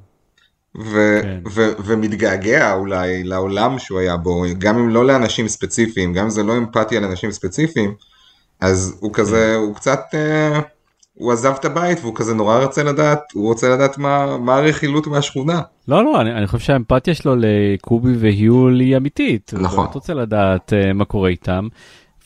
ו- 0.80 1.20
כן. 1.22 1.40
ו- 1.50 1.72
ומתגעגע 1.84 2.74
אולי 2.74 3.24
לעולם 3.24 3.78
שהוא 3.78 3.98
היה 3.98 4.16
בו, 4.16 4.44
גם 4.58 4.78
אם 4.78 4.88
לא 4.88 5.06
לאנשים 5.06 5.48
ספציפיים, 5.48 6.12
גם 6.12 6.24
אם 6.24 6.30
זה 6.30 6.42
לא 6.42 6.56
אמפתיה 6.56 7.00
לאנשים 7.00 7.30
ספציפיים, 7.30 7.94
אז 8.60 8.98
הוא 9.00 9.12
כזה, 9.14 9.54
כן. 9.54 9.64
הוא 9.66 9.74
קצת, 9.74 10.00
אה, 10.14 10.60
הוא 11.14 11.32
עזב 11.32 11.54
את 11.60 11.64
הבית 11.64 11.98
והוא 12.00 12.14
כזה 12.14 12.34
נורא 12.34 12.64
רוצה 12.64 12.82
לדעת, 12.82 13.20
הוא 13.32 13.48
רוצה 13.48 13.68
לדעת 13.68 13.98
מה, 13.98 14.38
מה 14.38 14.56
הרכילות 14.56 15.06
מהשכונה. 15.06 15.60
לא, 15.88 16.04
לא, 16.04 16.20
אני, 16.20 16.32
אני 16.32 16.46
חושב 16.46 16.64
שהאמפתיה 16.64 17.14
שלו 17.14 17.34
לקובי 17.38 18.16
והיול 18.16 18.80
היא 18.80 18.96
אמיתית. 18.96 19.52
נכון. 19.54 19.84
הוא 19.84 19.94
רוצה 19.94 20.14
לדעת 20.14 20.72
uh, 20.72 20.92
מה 20.92 21.04
קורה 21.04 21.28
איתם. 21.28 21.68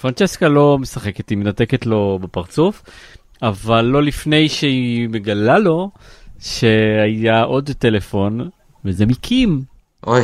פרנצ'סקה 0.00 0.48
לא 0.48 0.78
משחקת, 0.78 1.28
היא 1.28 1.38
מנתקת 1.38 1.86
לו 1.86 2.18
בפרצוף, 2.22 2.82
אבל 3.42 3.84
לא 3.84 4.02
לפני 4.02 4.48
שהיא 4.48 5.08
מגלה 5.08 5.58
לו. 5.58 5.90
שהיה 6.40 7.42
עוד 7.42 7.70
טלפון, 7.78 8.50
וזה 8.84 9.06
מקים. 9.06 9.62
אוי, 10.06 10.22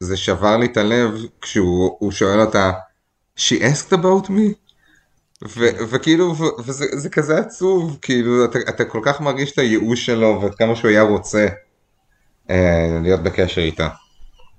זה 0.00 0.16
שבר 0.16 0.56
לי 0.56 0.66
את 0.66 0.76
הלב 0.76 1.10
כשהוא 1.40 2.10
שואל 2.10 2.40
אותה, 2.40 2.72
she 3.38 3.54
asked 3.60 3.92
about 3.92 4.28
me? 4.28 4.54
ו- 5.44 5.90
וכאילו, 5.90 6.34
ו- 6.38 6.62
וזה 6.66 7.08
כזה 7.10 7.38
עצוב, 7.38 7.98
כאילו, 8.02 8.44
אתה, 8.44 8.58
אתה 8.68 8.84
כל 8.84 9.00
כך 9.02 9.20
מרגיש 9.20 9.52
את 9.52 9.58
הייאוש 9.58 10.06
שלו 10.06 10.38
ועד 10.42 10.54
כמה 10.54 10.76
שהוא 10.76 10.90
היה 10.90 11.02
רוצה 11.02 11.46
אה, 12.50 12.98
להיות 13.02 13.22
בקשר 13.22 13.60
איתה. 13.60 13.88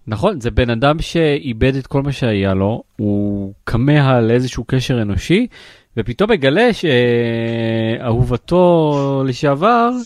נכון, 0.08 0.42
זה 0.42 0.52
בן 0.52 0.70
אדם 0.70 1.02
שאיבד 1.02 1.76
את 1.76 1.88
כל 1.88 2.02
מה 2.02 2.12
שהיה 2.12 2.54
לו, 2.54 2.84
הוא 2.96 3.54
כמה 3.66 4.22
לאיזשהו 4.22 4.64
קשר 4.64 5.02
אנושי, 5.02 5.48
ופתאום 5.98 6.32
מגלה 6.32 6.70
שאהובתו 8.00 9.24
לשעבר 9.28 9.90
אה, 9.94 10.02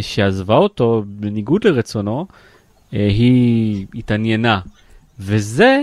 שעזבה 0.00 0.54
אותו 0.54 1.04
בניגוד 1.06 1.64
לרצונו, 1.64 2.26
אה, 2.94 3.08
היא 3.08 3.86
התעניינה, 3.94 4.60
וזה 5.20 5.82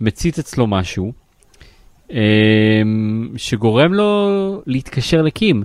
מצית 0.00 0.38
אצלו 0.38 0.66
משהו 0.66 1.12
אה, 2.10 2.82
שגורם 3.36 3.94
לו 3.94 4.62
להתקשר 4.66 5.22
לקים. 5.22 5.62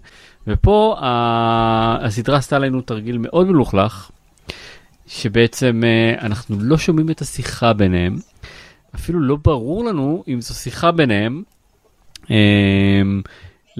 ופה 0.47 0.95
הסדרה 0.99 2.37
עשתה 2.37 2.59
לנו 2.59 2.81
תרגיל 2.81 3.17
מאוד 3.17 3.47
מלוכלך, 3.47 4.11
שבעצם 5.07 5.81
אנחנו 6.21 6.57
לא 6.59 6.77
שומעים 6.77 7.09
את 7.09 7.21
השיחה 7.21 7.73
ביניהם, 7.73 8.17
אפילו 8.95 9.19
לא 9.19 9.37
ברור 9.43 9.85
לנו 9.85 10.23
אם 10.27 10.41
זו 10.41 10.53
שיחה 10.53 10.91
ביניהם. 10.91 11.43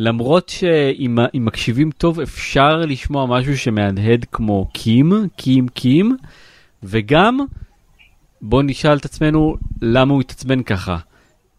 למרות 0.01 0.49
שאם 0.49 1.17
מקשיבים 1.33 1.91
טוב 1.91 2.19
אפשר 2.19 2.75
לשמוע 2.75 3.25
משהו 3.25 3.57
שמהדהד 3.57 4.25
כמו 4.31 4.69
קים, 4.73 5.27
קים, 5.35 5.67
קים, 5.67 6.17
וגם 6.83 7.39
בוא 8.41 8.63
נשאל 8.63 8.97
את 8.97 9.05
עצמנו 9.05 9.55
למה 9.81 10.13
הוא 10.13 10.21
התעצבן 10.21 10.63
ככה. 10.63 10.97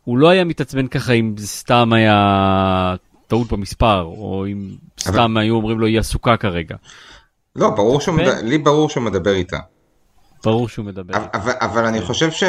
הוא 0.05 0.19
לא 0.19 0.29
היה 0.29 0.45
מתעצבן 0.45 0.87
ככה 0.87 1.13
אם 1.13 1.35
זה 1.39 1.47
סתם 1.47 1.93
היה 1.93 2.95
טעות 3.27 3.53
במספר, 3.53 4.03
או 4.03 4.47
אם 4.47 4.69
אבל... 5.07 5.13
סתם 5.13 5.37
היו 5.37 5.55
אומרים 5.55 5.81
לו 5.81 5.87
היא 5.87 5.99
עסוקה 5.99 6.37
כרגע. 6.37 6.77
לא, 7.57 7.71
ברור 7.71 8.01
שהוא, 8.01 8.15
מדבר, 8.15 8.35
לי 8.43 8.59
ברור 8.59 8.89
שהוא 8.89 9.03
מדבר 9.03 9.33
איתה. 9.33 9.59
ברור 10.45 10.69
שהוא 10.69 10.85
מדבר 10.85 11.17
אבל, 11.17 11.27
אבל, 11.35 11.53
אבל 11.61 11.85
אני 11.85 12.01
חושב 12.01 12.31
ש... 12.31 12.45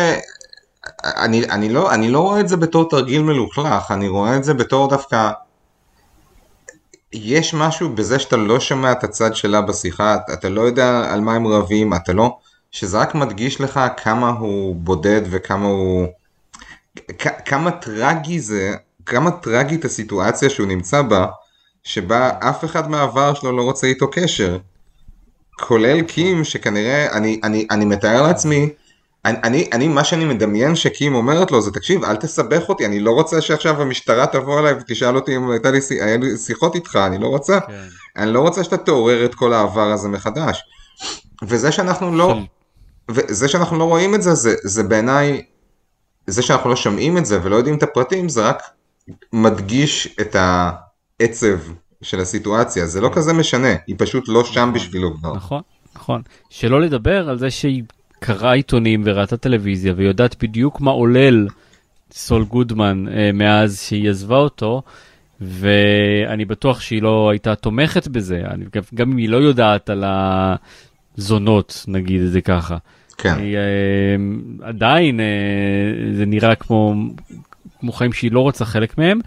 אני, 1.04 1.50
אני, 1.50 1.70
לא, 1.70 1.94
אני 1.94 2.10
לא 2.10 2.20
רואה 2.20 2.40
את 2.40 2.48
זה 2.48 2.58
בתור 2.58 2.90
תרגיל 2.90 3.22
מלוכלך, 3.22 3.92
אני 3.92 4.08
רואה 4.08 4.38
את 4.38 4.44
זה 4.44 4.54
בתור 4.54 4.90
דווקא... 4.90 5.32
יש 7.14 7.54
משהו 7.54 7.90
בזה 7.90 8.20
שאתה 8.20 8.38
לא 8.38 8.60
שומע 8.60 8.92
את 8.92 9.04
הצד 9.04 9.36
שלה 9.36 9.62
בשיחה, 9.62 10.18
אתה 10.34 10.50
לא 10.50 10.62
יודע 10.62 11.14
על 11.14 11.22
מה 11.22 11.34
הם 11.34 11.48
רבים, 11.48 11.94
אתה 11.94 12.14
לא... 12.14 12.38
שזה 12.72 12.98
רק 12.98 13.16
מדגיש 13.16 13.62
לך 13.62 13.80
כמה 13.98 14.30
הוא 14.30 14.76
בודד 14.76 15.22
וכמה 15.30 15.66
הוא... 15.66 16.08
כמה 17.46 17.72
טרגי 17.72 18.40
זה, 18.40 18.76
כמה 19.06 19.32
טרגית 19.32 19.86
הסיטואציה 19.86 20.50
שהוא 20.50 20.68
נמצא 20.68 21.02
בה, 21.02 21.26
שבה 21.84 22.32
אף 22.40 22.66
אחד 22.66 22.90
מהעבר 22.90 23.34
שלו 23.34 23.58
לא 23.58 23.62
רוצה 23.62 23.88
איתו 23.88 24.12
קשר. 24.12 24.58
כולל 25.60 26.02
קים 26.02 26.44
שכנראה, 26.44 27.12
אני, 27.12 27.40
אני, 27.44 27.68
אני 27.72 27.86
מתאר 27.86 28.22
לעצמי 28.22 28.70
אני, 29.26 29.38
אני, 29.44 29.70
אני, 29.74 29.88
מה 29.88 30.04
שאני 30.04 30.26
מדמיין 30.26 30.76
שקים 30.76 31.16
אומרת 31.16 31.52
לו 31.52 31.62
זה 31.62 31.72
תקשיב 31.72 32.04
אל 32.04 32.16
תסבך 32.16 32.70
אותי 32.70 32.86
אני 32.86 33.00
לא 33.00 33.12
רוצה 33.12 33.42
שעכשיו 33.42 33.82
המשטרה 33.82 34.26
תבוא 34.26 34.60
אליי 34.60 34.74
ותשאל 34.74 35.16
אותי 35.16 35.36
אם 35.36 35.50
הייתה 35.50 35.72
לי, 35.72 35.80
היה 36.02 36.18
לי 36.18 36.38
שיחות 36.38 36.76
איתך 36.76 36.96
אני 36.96 37.18
לא 37.18 37.28
רוצה. 37.28 37.60
כן. 37.60 37.74
אני 38.18 38.34
לא 38.34 38.40
רוצה 38.40 38.64
שאתה 38.64 38.78
תעורר 38.78 39.26
את 39.26 39.36
כל 39.36 39.54
העבר 39.54 39.92
הזה 39.92 40.10
מחדש. 40.10 40.64
וזה 41.44 41.72
שאנחנו 41.72 42.18
לא 42.18 42.36
וזה 43.12 43.48
שאנחנו 43.48 43.80
לא 43.80 43.84
רואים 43.84 44.16
את 44.16 44.22
זה 44.22 44.34
זה, 44.34 44.56
זה 44.64 44.84
בעיניי 44.84 45.42
זה 46.28 46.42
שאנחנו 46.42 46.70
לא 46.70 46.76
שומעים 46.76 47.18
את 47.18 47.26
זה 47.26 47.40
ולא 47.44 47.56
יודעים 47.56 47.76
את 47.76 47.84
הפרטים 47.84 48.30
זה 48.30 48.48
רק 48.48 48.64
מדגיש 49.34 50.16
את 50.22 50.36
העצב 50.40 51.60
של 52.02 52.20
הסיטואציה. 52.20 52.86
זה 52.86 53.02
לא 53.02 53.10
כזה 53.14 53.34
משנה 53.34 53.76
היא 53.88 53.96
פשוט 53.98 54.24
לא 54.28 54.44
שם 54.44 54.60
נכון, 54.60 54.74
בשבילו. 54.74 55.14
נכון 55.34 55.62
נכון. 55.96 56.22
שלא 56.50 56.82
לדבר 56.82 57.30
על 57.30 57.38
זה 57.38 57.52
שהיא 57.52 57.84
קראה 58.24 58.54
עיתונים 58.54 59.02
וראתה 59.06 59.38
טלוויזיה 59.38 59.94
ויודעת 59.96 60.44
בדיוק 60.44 60.82
מה 60.82 60.92
עולל 60.92 61.48
סול 62.12 62.44
גודמן 62.44 63.06
אה, 63.08 63.32
מאז 63.34 63.82
שהיא 63.82 64.10
עזבה 64.10 64.36
אותו, 64.36 64.82
ואני 65.42 66.46
בטוח 66.46 66.82
שהיא 66.82 67.02
לא 67.02 67.30
הייתה 67.30 67.56
תומכת 67.56 68.08
בזה, 68.08 68.42
אני, 68.50 68.66
גם 68.96 69.12
אם 69.12 69.18
היא 69.18 69.30
לא 69.30 69.38
יודעת 69.38 69.90
על 69.90 70.04
הזונות, 71.18 71.86
נגיד 71.88 72.22
את 72.22 72.32
זה 72.32 72.42
ככה. 72.42 72.78
כן. 73.18 73.36
היא, 73.38 73.58
אה, 73.58 74.16
עדיין 74.62 75.20
אה, 75.20 75.26
זה 76.14 76.26
נראה 76.26 76.56
כמו, 76.56 76.96
כמו 77.80 77.92
חיים 77.92 78.14
שהיא 78.14 78.32
לא 78.32 78.40
רוצה 78.40 78.66
חלק 78.66 78.98
מהם. 78.98 79.20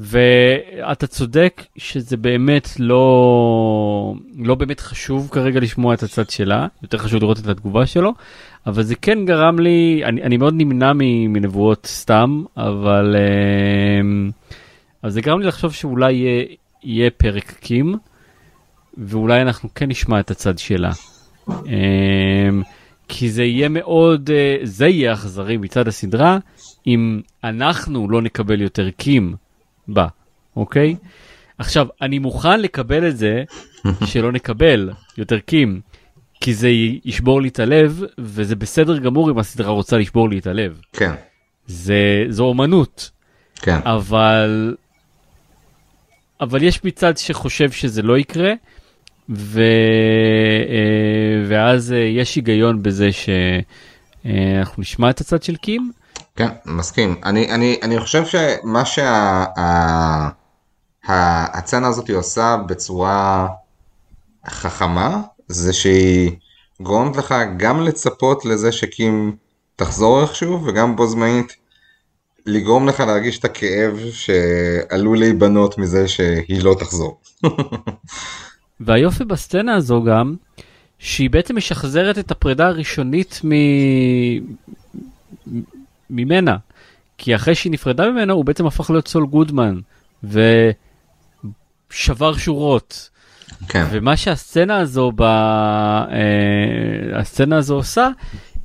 ואתה 0.00 1.06
צודק 1.06 1.62
שזה 1.76 2.16
באמת 2.16 2.68
לא, 2.78 4.14
לא 4.38 4.54
באמת 4.54 4.80
חשוב 4.80 5.28
כרגע 5.32 5.60
לשמוע 5.60 5.94
את 5.94 6.02
הצד 6.02 6.30
שלה, 6.30 6.66
יותר 6.82 6.98
חשוב 6.98 7.22
לראות 7.22 7.38
את 7.38 7.46
התגובה 7.46 7.86
שלו, 7.86 8.14
אבל 8.66 8.82
זה 8.82 8.94
כן 8.94 9.24
גרם 9.24 9.58
לי, 9.58 10.02
אני, 10.04 10.22
אני 10.22 10.36
מאוד 10.36 10.54
נמנע 10.56 10.92
מנבואות 11.28 11.86
סתם, 11.86 12.44
אבל 12.56 13.16
אה, 13.18 14.30
אז 15.02 15.14
זה 15.14 15.20
גרם 15.20 15.40
לי 15.40 15.46
לחשוב 15.46 15.72
שאולי 15.72 16.12
יהיה, 16.12 16.44
יהיה 16.82 17.10
פרק 17.10 17.54
קים, 17.60 17.94
ואולי 18.98 19.42
אנחנו 19.42 19.68
כן 19.74 19.88
נשמע 19.88 20.20
את 20.20 20.30
הצד 20.30 20.58
שלה. 20.58 20.90
אה, 21.50 22.48
כי 23.08 23.30
זה 23.30 23.44
יהיה 23.44 23.68
מאוד, 23.68 24.30
אה, 24.30 24.56
זה 24.62 24.86
יהיה 24.86 25.12
אכזרי 25.12 25.56
מצד 25.56 25.88
הסדרה, 25.88 26.38
אם 26.86 27.20
אנחנו 27.44 28.10
לא 28.10 28.22
נקבל 28.22 28.60
יותר 28.60 28.90
קים. 28.90 29.47
בה, 29.88 30.06
אוקיי? 30.56 30.96
עכשיו, 31.58 31.86
אני 32.02 32.18
מוכן 32.18 32.60
לקבל 32.60 33.08
את 33.08 33.16
זה 33.16 33.44
שלא 34.10 34.32
נקבל 34.32 34.90
יותר 35.18 35.38
קים, 35.38 35.80
כי 36.40 36.54
זה 36.54 36.68
ישבור 37.04 37.42
לי 37.42 37.48
את 37.48 37.58
הלב, 37.58 38.02
וזה 38.18 38.56
בסדר 38.56 38.98
גמור 38.98 39.30
אם 39.30 39.38
הסדרה 39.38 39.70
רוצה 39.70 39.98
לשבור 39.98 40.28
לי 40.28 40.38
את 40.38 40.46
הלב. 40.46 40.80
כן. 40.92 41.12
זה, 41.66 42.24
זו 42.28 42.44
אומנות. 42.44 43.10
כן. 43.56 43.78
אבל, 43.84 44.76
אבל 46.40 46.62
יש 46.62 46.84
מצד 46.84 47.16
שחושב 47.16 47.70
שזה 47.70 48.02
לא 48.02 48.18
יקרה, 48.18 48.52
ו, 49.30 49.60
אה, 50.68 51.44
ואז 51.46 51.92
אה, 51.92 51.98
יש 51.98 52.36
היגיון 52.36 52.82
בזה 52.82 53.08
שאנחנו 53.12 54.80
נשמע 54.80 55.10
את 55.10 55.20
הצד 55.20 55.42
של 55.42 55.56
קים, 55.56 55.92
כן, 56.38 56.48
מסכים. 56.66 57.14
אני, 57.24 57.50
אני, 57.54 57.78
אני 57.82 58.00
חושב 58.00 58.22
שמה 58.26 58.82
שהצצנה 61.06 61.88
הזאת 61.88 62.10
עושה 62.10 62.56
בצורה 62.68 63.48
חכמה, 64.48 65.20
זה 65.48 65.72
שהיא 65.72 66.30
גורמת 66.80 67.16
לך 67.16 67.34
גם 67.56 67.80
לצפות 67.82 68.44
לזה 68.44 68.72
שקים 68.72 69.36
תחזור 69.76 70.22
איכשהו, 70.22 70.64
וגם 70.64 70.96
בו 70.96 71.06
זמנית 71.06 71.56
לגרום 72.46 72.88
לך 72.88 73.00
להרגיש 73.00 73.38
את 73.38 73.44
הכאב 73.44 74.00
שעלול 74.12 75.18
להיבנות 75.18 75.78
מזה 75.78 76.08
שהיא 76.08 76.62
לא 76.62 76.76
תחזור. 76.78 77.20
והיופי 78.80 79.24
בסצנה 79.24 79.74
הזו 79.74 80.04
גם, 80.04 80.36
שהיא 80.98 81.30
בעצם 81.30 81.56
משחזרת 81.56 82.18
את 82.18 82.30
הפרידה 82.30 82.66
הראשונית 82.66 83.40
מ... 83.44 83.50
ממנה. 86.10 86.56
כי 87.18 87.34
אחרי 87.34 87.54
שהיא 87.54 87.72
נפרדה 87.72 88.10
ממנו, 88.10 88.34
הוא 88.34 88.44
בעצם 88.44 88.66
הפך 88.66 88.90
להיות 88.90 89.08
סול 89.08 89.26
גודמן, 89.26 89.80
ושבר 90.24 90.72
שורות. 92.36 93.10
כן. 93.68 93.84
ומה 93.90 94.16
שהסצנה 94.16 94.78
הזו, 94.78 95.12
ב... 95.14 95.22
אה, 95.22 96.08
הסצנה 97.14 97.56
הזו 97.56 97.74
עושה, 97.74 98.08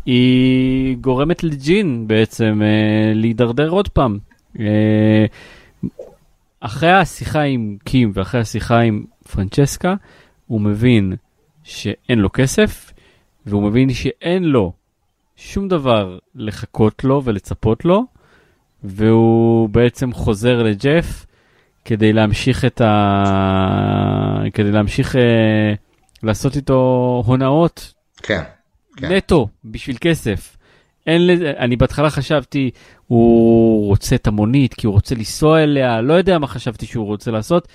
היא 0.05 0.97
גורמת 0.97 1.43
לג'ין 1.43 2.07
בעצם 2.07 2.61
אה, 2.63 3.13
להידרדר 3.15 3.69
עוד 3.69 3.87
פעם. 3.87 4.17
אה, 4.59 5.25
אחרי 6.59 6.91
השיחה 6.91 7.41
עם 7.41 7.77
קים 7.83 8.11
ואחרי 8.13 8.41
השיחה 8.41 8.79
עם 8.79 9.03
פרנצ'סקה, 9.31 9.95
הוא 10.47 10.61
מבין 10.61 11.13
שאין 11.63 12.19
לו 12.19 12.29
כסף, 12.33 12.93
והוא 13.45 13.63
מבין 13.63 13.93
שאין 13.93 14.43
לו 14.43 14.73
שום 15.35 15.67
דבר 15.67 16.17
לחכות 16.35 17.03
לו 17.03 17.21
ולצפות 17.23 17.85
לו, 17.85 18.05
והוא 18.83 19.69
בעצם 19.69 20.13
חוזר 20.13 20.63
לג'ף 20.63 21.25
כדי 21.85 22.13
להמשיך 22.13 22.65
את 22.65 22.81
ה... 22.81 24.43
כדי 24.53 24.71
להמשיך 24.71 25.15
אה, 25.15 25.73
לעשות 26.23 26.55
איתו 26.55 27.23
הונאות. 27.25 27.93
כן. 28.17 28.41
כן. 28.97 29.11
נטו, 29.11 29.47
בשביל 29.65 29.97
כסף. 30.01 30.57
אין 31.07 31.27
לזה, 31.27 31.53
אני 31.57 31.75
בהתחלה 31.75 32.09
חשבתי, 32.09 32.71
הוא 33.07 33.87
רוצה 33.87 34.15
את 34.15 34.27
המונית 34.27 34.73
כי 34.73 34.87
הוא 34.87 34.93
רוצה 34.93 35.15
לנסוע 35.15 35.63
אליה, 35.63 36.01
לא 36.01 36.13
יודע 36.13 36.39
מה 36.39 36.47
חשבתי 36.47 36.85
שהוא 36.85 37.05
רוצה 37.05 37.31
לעשות. 37.31 37.67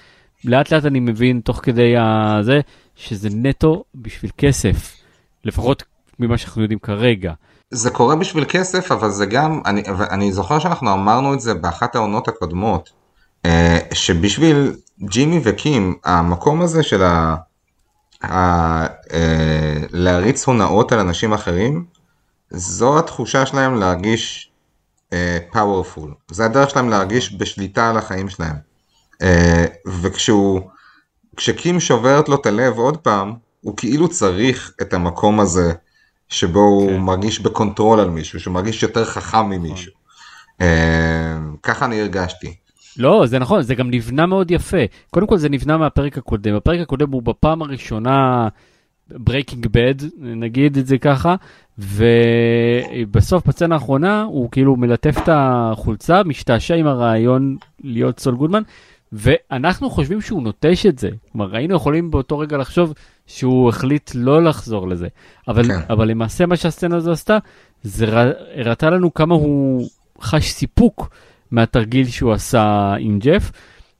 לאט 0.45 0.73
לאט 0.73 0.85
אני 0.85 1.01
מבין 1.01 1.41
תוך 1.41 1.61
כדי 1.63 1.95
הזה, 1.97 2.61
שזה 2.97 3.29
נטו 3.33 3.85
בשביל 3.95 4.31
כסף. 4.39 4.97
לפחות 5.45 5.83
ממה 6.19 6.39
שאנחנו 6.39 6.63
יודעים 6.63 6.79
כרגע. 6.79 7.33
זה 7.71 7.91
קורה 7.91 8.17
בשביל 8.17 8.45
כסף, 8.49 8.93
אבל 8.93 9.11
זה 9.11 9.27
גם, 9.27 9.61
אני, 9.67 9.83
אני 10.11 10.33
זוכר 10.33 10.59
שאנחנו 10.59 10.93
אמרנו 10.93 11.35
את 11.35 11.41
זה 11.41 11.55
באחת 11.55 11.97
העונות 11.97 12.29
הקודמות, 12.29 12.91
אה, 13.45 13.79
שבשביל 13.93 14.77
ג'ימי 15.03 15.41
וקים, 15.45 15.95
המקום 16.05 16.63
הזה 16.63 16.83
של 16.83 17.03
ה... 17.03 17.37
ה 18.25 18.87
אה, 18.87 19.79
להריץ 19.91 20.47
הונאות 20.47 20.93
על 20.93 20.99
אנשים 20.99 21.33
אחרים, 21.33 21.85
זו 22.51 22.99
התחושה 22.99 23.47
שלהם 23.47 23.81
להרגיש 23.81 24.51
פאורפול. 25.53 26.11
Uh, 26.11 26.35
זה 26.35 26.45
הדרך 26.45 26.71
שלהם 26.71 26.89
להרגיש 26.89 27.35
בשליטה 27.39 27.91
על 27.91 27.97
החיים 27.97 28.29
שלהם. 28.29 28.57
וכשהוא, 29.87 30.61
כש 31.37 31.62
קים 31.62 31.81
שוברת 31.81 32.29
לו 32.29 32.37
את 32.37 32.47
הלב 32.47 32.79
עוד 32.79 32.97
פעם, 32.97 33.35
הוא 33.61 33.77
כאילו 33.77 34.09
צריך 34.09 34.73
את 34.83 34.95
המקום 34.95 35.41
הזה 35.41 35.73
שבו 36.29 36.87
כן. 36.87 36.93
הוא 36.93 37.01
מרגיש 37.01 37.41
ב 37.41 37.48
control 37.48 38.01
על 38.01 38.11
מישהו, 38.11 38.41
שהוא 38.41 38.55
מרגיש 38.55 38.83
יותר 38.83 39.05
חכם 39.05 39.49
ממישהו. 39.51 39.93
נכון. 39.93 41.57
ככה 41.63 41.85
אני 41.85 42.01
הרגשתי. 42.01 42.55
לא, 42.97 43.27
זה 43.27 43.39
נכון, 43.39 43.63
זה 43.63 43.75
גם 43.75 43.91
נבנה 43.91 44.27
מאוד 44.27 44.51
יפה. 44.51 44.77
קודם 45.11 45.27
כל 45.27 45.39
זה 45.39 45.49
נבנה 45.49 45.77
מהפרק 45.77 46.19
הקודם. 46.19 46.55
הפרק 46.55 46.81
הקודם 46.81 47.13
הוא 47.13 47.23
בפעם 47.23 47.63
הראשונה 47.63 48.49
ברייקינג 49.11 49.67
בד, 49.67 49.95
נגיד 50.19 50.77
את 50.77 50.87
זה 50.87 50.99
ככה, 50.99 51.35
ובסוף 51.79 53.47
בצנה 53.47 53.75
האחרונה 53.75 54.23
הוא 54.23 54.51
כאילו 54.51 54.77
מלטף 54.77 55.19
את 55.19 55.29
החולצה, 55.33 56.23
משתעשע 56.23 56.75
עם 56.75 56.87
הרעיון 56.87 57.57
להיות 57.85 58.21
סול 58.21 58.37
גודמן, 58.37 58.63
ואנחנו 59.13 59.91
חושבים 59.91 60.21
שהוא 60.21 60.43
נוטש 60.43 60.87
את 60.87 60.99
זה. 60.99 61.11
כלומר, 61.33 61.57
היינו 61.57 61.77
יכולים 61.77 62.11
באותו 62.11 62.39
רגע 62.39 62.57
לחשוב 62.57 62.95
שהוא 63.27 63.69
החליט 63.69 64.11
לא 64.15 64.45
לחזור 64.45 64.89
לזה. 64.89 65.09
אבל, 65.49 65.65
כן. 65.65 65.81
אבל 65.91 66.09
למעשה 66.09 66.47
מה 66.47 66.57
שהסצנה 66.57 66.97
הזו 66.97 67.13
עשתה, 67.13 67.39
זה 67.83 68.07
הראתה 68.55 68.91
לנו 68.91 69.15
כמה 69.15 69.35
הוא 69.35 69.89
חש 70.21 70.51
סיפוק 70.51 71.11
מהתרגיל 71.51 72.07
שהוא 72.07 72.33
עשה 72.33 72.95
עם 72.99 73.19
ג'ף, 73.19 73.51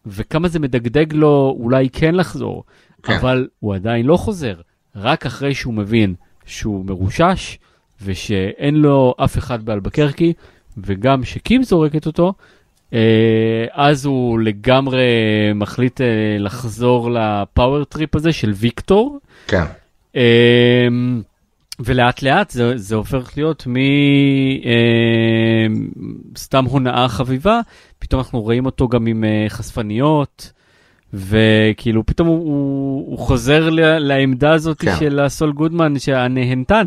וכמה 0.07 0.49
זה 0.49 0.59
מדגדג 0.59 1.13
לו 1.13 1.57
אולי 1.61 1.89
כן 1.91 2.15
לחזור, 2.15 2.65
כן. 3.03 3.13
אבל 3.13 3.49
הוא 3.61 3.75
עדיין 3.75 4.07
לא 4.07 4.17
חוזר, 4.17 4.55
רק 4.97 5.27
אחרי 5.27 5.55
שהוא 5.55 5.75
מבין 5.75 6.15
שהוא 6.47 6.85
מרושש, 6.85 7.59
ושאין 8.03 8.75
לו 8.75 9.15
אף 9.25 9.39
אחד 9.39 9.65
באלבקרקי, 9.65 10.33
וגם 10.77 11.25
שקים 11.25 11.63
זורקת 11.63 12.07
אותו, 12.07 12.33
אז 13.73 14.05
הוא 14.05 14.41
לגמרי 14.41 15.03
מחליט 15.55 16.01
אה, 16.01 16.07
לחזור 16.39 17.11
ל 17.11 17.23
power 17.23 17.85
trip 17.85 18.17
הזה 18.17 18.33
של 18.33 18.53
ויקטור. 18.55 19.19
כן. 19.47 19.65
אה, 20.17 20.89
ולאט 21.81 22.23
לאט 22.23 22.51
זה, 22.51 22.73
זה 22.77 22.95
הופך 22.95 23.33
להיות 23.37 23.67
מסתם 26.35 26.65
הונאה 26.65 27.09
חביבה, 27.09 27.61
פתאום 27.99 28.21
אנחנו 28.21 28.41
רואים 28.41 28.67
אותו 28.67 28.89
גם 28.89 29.07
עם 29.07 29.25
חשפניות, 29.49 30.53
וכאילו 31.15 32.07
פתאום 32.07 32.29
הוא, 32.29 32.39
הוא, 32.39 33.11
הוא 33.11 33.19
חוזר 33.19 33.71
ל, 33.71 33.99
לעמדה 33.99 34.53
הזאת 34.53 34.79
כן. 34.79 34.97
של 34.99 35.21
הסול 35.21 35.53
גודמן 35.53 35.99
הנהנתן. 35.99 36.85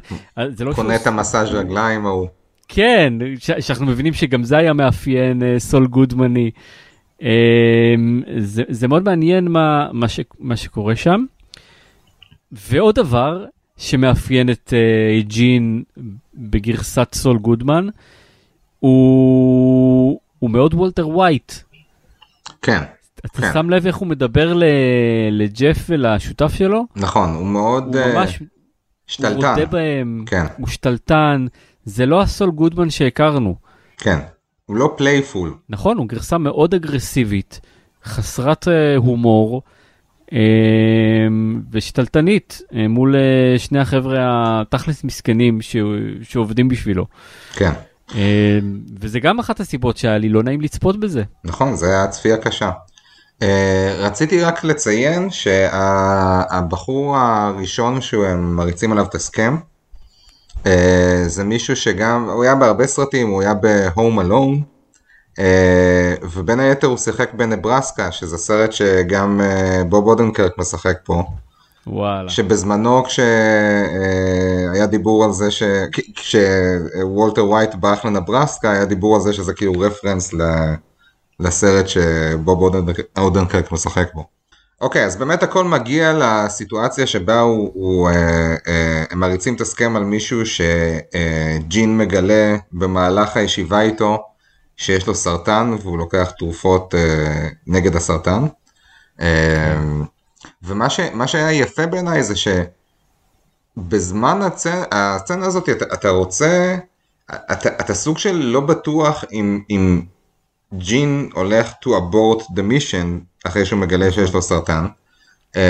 זה 0.50 0.66
לא 0.66 0.74
קונה 0.74 0.94
שהוא... 0.94 1.02
את 1.02 1.08
המסאז' 1.08 1.48
רגליים 1.52 2.06
ההוא. 2.06 2.28
כן, 2.74 3.14
שאנחנו 3.60 3.86
מבינים 3.86 4.14
שגם 4.14 4.44
זה 4.44 4.58
היה 4.58 4.74
מאפיין 4.74 5.42
uh, 5.42 5.60
סול 5.60 5.88
גודמני. 5.88 6.52
Um, 7.20 7.24
זה, 8.38 8.64
זה 8.70 8.88
מאוד 8.88 9.04
מעניין 9.04 9.48
מה, 9.48 9.90
מה, 9.94 10.08
ש, 10.08 10.20
מה 10.40 10.56
שקורה 10.56 10.96
שם. 10.96 11.26
ועוד 12.52 12.96
דבר 12.96 13.46
שמאפיין 13.78 14.50
את 14.50 14.74
uh, 14.74 15.28
ג'ין 15.28 15.84
בגרסת 16.34 17.14
סול 17.14 17.38
גודמן, 17.38 17.88
הוא, 18.80 20.20
הוא 20.40 20.50
מאוד 20.50 20.74
וולטר 20.74 21.10
ווייט. 21.10 21.54
כן. 22.62 22.84
אתה 23.20 23.42
כן. 23.42 23.54
שם 23.54 23.70
לב 23.70 23.86
איך 23.86 23.96
הוא 23.96 24.08
מדבר 24.08 24.54
לג'ף 25.32 25.86
ולשותף 25.90 26.54
שלו? 26.54 26.86
נכון, 26.96 27.30
הוא 27.30 27.48
מאוד 27.48 27.96
הוא 27.96 28.06
ממש, 28.14 28.36
uh, 28.36 28.44
שתלטן. 29.08 29.36
הוא 29.36 29.46
רודה 29.46 29.66
בהם, 29.66 30.24
כן. 30.28 30.46
הוא 30.58 30.68
שתלטן, 30.68 31.46
זה 31.86 32.06
לא 32.06 32.22
הסול 32.22 32.52
גודמן 32.52 32.90
שהכרנו. 32.90 33.56
כן, 33.98 34.20
הוא 34.66 34.76
לא 34.76 34.94
playful. 34.98 35.54
נכון, 35.70 35.98
הוא 35.98 36.08
גרסה 36.08 36.38
מאוד 36.38 36.74
אגרסיבית, 36.74 37.60
חסרת 38.06 38.68
uh, 38.68 38.98
הומור. 38.98 39.62
uh, 40.32 40.34
ושתלטנית 41.72 42.62
uh, 42.70 42.76
מול 42.90 43.16
שני 43.58 43.80
החבר'ה 43.80 44.18
התכלס 44.62 45.04
מסכנים 45.04 45.62
ש... 45.62 45.76
שעובדים 46.24 46.68
בשבילו. 46.68 47.06
כן. 47.54 47.72
וזה 49.00 49.20
גם 49.20 49.40
אחת 49.40 49.60
הסיבות 49.60 49.98
שהיה 49.98 50.18
לי 50.18 50.30
לא 50.30 50.44
נעים 50.44 50.62
לצפות 50.62 51.00
בזה. 51.00 51.24
נכון, 51.44 51.76
זה 51.76 51.86
היה 51.86 52.08
צפייה 52.08 52.38
קשה. 52.38 52.72
Uh, 53.40 53.44
רציתי 53.98 54.42
רק 54.42 54.64
לציין 54.64 55.30
שהבחור 55.30 57.18
הראשון 57.18 58.02
שהם 58.02 58.56
מריצים 58.56 58.92
עליו 58.92 59.06
את 59.06 59.16
הסכם, 59.16 59.58
uh, 60.64 60.68
זה 61.28 61.44
מישהו 61.44 61.76
שגם, 61.76 62.30
הוא 62.30 62.44
היה 62.44 62.56
בהרבה 62.56 62.88
סרטים, 62.88 63.30
הוא 63.30 63.42
היה 63.42 63.54
ב-Home 63.54 64.20
Alone, 64.22 64.62
uh, 65.38 65.42
ובין 66.34 66.60
היתר 66.60 66.88
הוא 66.88 66.98
שיחק 66.98 67.34
בנברסקה, 67.34 68.12
שזה 68.12 68.38
סרט 68.38 68.72
שגם 68.72 69.42
uh, 69.42 69.84
בוב 69.84 70.08
אודנקרק 70.08 70.58
משחק 70.58 70.98
פה. 71.04 71.24
וואלה. 71.88 72.30
שבזמנו 72.30 73.04
כשהיה 73.04 74.86
דיבור 74.86 75.24
על 75.26 75.32
זה, 75.32 75.48
כשוולטר 76.16 77.46
ווייט 77.46 77.76
ברח 77.76 78.06
לנברסקה, 78.06 78.72
היה 78.72 78.86
דיבור 78.86 79.16
על 79.16 79.22
זה 79.22 79.34
שזה 79.34 79.54
כאילו 79.54 79.74
רפרנס 79.80 80.34
ל... 80.34 80.42
לסרט 81.42 81.88
שבוב 81.88 82.76
אודנקרק 83.18 83.72
משחק 83.72 84.08
בו. 84.14 84.41
אוקיי, 84.82 85.06
אז 85.06 85.16
באמת 85.16 85.44
הכל 85.44 85.64
מגיע 85.66 86.14
לסיטואציה 86.14 87.08
שבה 87.08 87.40
הוא, 87.40 87.72
הוא, 87.74 88.10
אה, 88.10 88.56
אה, 88.68 89.04
הם 89.12 89.20
מריצים 89.20 89.56
את 89.56 89.62
הסכם 89.62 89.96
על 89.96 90.04
מישהו 90.04 90.42
שג'ין 90.46 91.98
מגלה 91.98 92.56
במהלך 92.72 93.38
הישיבה 93.38 93.82
איתו 93.82 94.24
שיש 94.78 95.08
לו 95.08 95.16
סרטן 95.16 95.76
והוא 95.82 95.98
לוקח 95.98 96.32
תרופות 96.38 96.96
אה, 96.96 97.48
נגד 97.68 97.96
הסרטן. 97.96 98.46
אה, 99.22 99.82
ומה 100.64 100.90
ש, 100.90 101.00
שהיה 101.26 101.52
יפה 101.52 101.86
בעיניי 101.86 102.24
זה 102.24 102.34
שבזמן 103.78 104.42
הצנ, 104.42 104.82
הצצנה 104.92 105.46
הזאת 105.46 105.70
אתה, 105.70 105.86
אתה 105.94 106.10
רוצה, 106.10 106.78
אתה, 107.32 107.70
אתה 107.70 107.94
סוג 107.94 108.18
של 108.18 108.36
לא 108.36 108.60
בטוח 108.60 109.24
אם, 109.32 109.62
אם 109.70 110.02
ג'ין 110.74 111.30
הולך 111.34 111.72
to 111.86 111.88
abort 111.88 112.44
the 112.44 112.62
mission 112.72 113.08
אחרי 113.44 113.66
שהוא 113.66 113.80
מגלה 113.80 114.12
שיש 114.12 114.34
לו 114.34 114.42
סרטן. 114.42 114.86
אמ, 115.56 115.62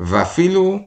ואפילו 0.00 0.78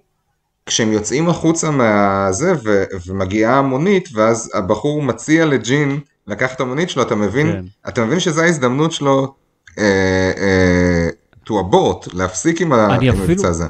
כשהם 0.66 0.92
יוצאים 0.92 1.30
החוצה 1.30 1.72
מהזה 1.72 2.54
ו- 2.64 2.84
ומגיעה 3.08 3.58
המונית 3.60 4.10
ואז 4.14 4.52
הבחור 4.54 5.02
מציע 5.02 5.46
לג'ין 5.46 6.00
לקחת 6.28 6.56
את 6.56 6.62
המונית 6.62 6.90
שלו 6.90 7.04
אתה 7.04 7.16
מבין 7.16 7.52
כן. 7.52 7.66
אתה 7.90 8.06
מבין 8.06 8.20
שזו 8.20 8.42
ההזדמנות 8.42 8.92
שלו 8.92 9.34
אה, 9.78 10.32
אה, 10.38 11.10
to 11.48 11.52
abort 11.52 12.10
להפסיק 12.14 12.62
עם 12.62 12.74
המבצע 12.74 13.48
הזה. 13.48 13.66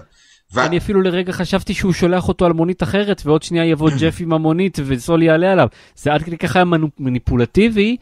ו... 0.53 0.65
אני 0.65 0.77
אפילו 0.77 1.01
לרגע 1.01 1.31
חשבתי 1.31 1.73
שהוא 1.73 1.93
שולח 1.93 2.27
אותו 2.27 2.45
על 2.45 2.53
מונית 2.53 2.83
אחרת 2.83 3.21
ועוד 3.25 3.43
שנייה 3.43 3.65
יבוא 3.65 3.89
ג'ף 3.99 4.17
עם 4.19 4.33
המונית 4.33 4.79
וסול 4.85 5.23
יעלה 5.23 5.51
עליו 5.51 5.67
זה 5.95 6.13
עד 6.13 6.23
כדי 6.23 6.37
ככה 6.37 6.63
מניפולטיבי 6.99 7.97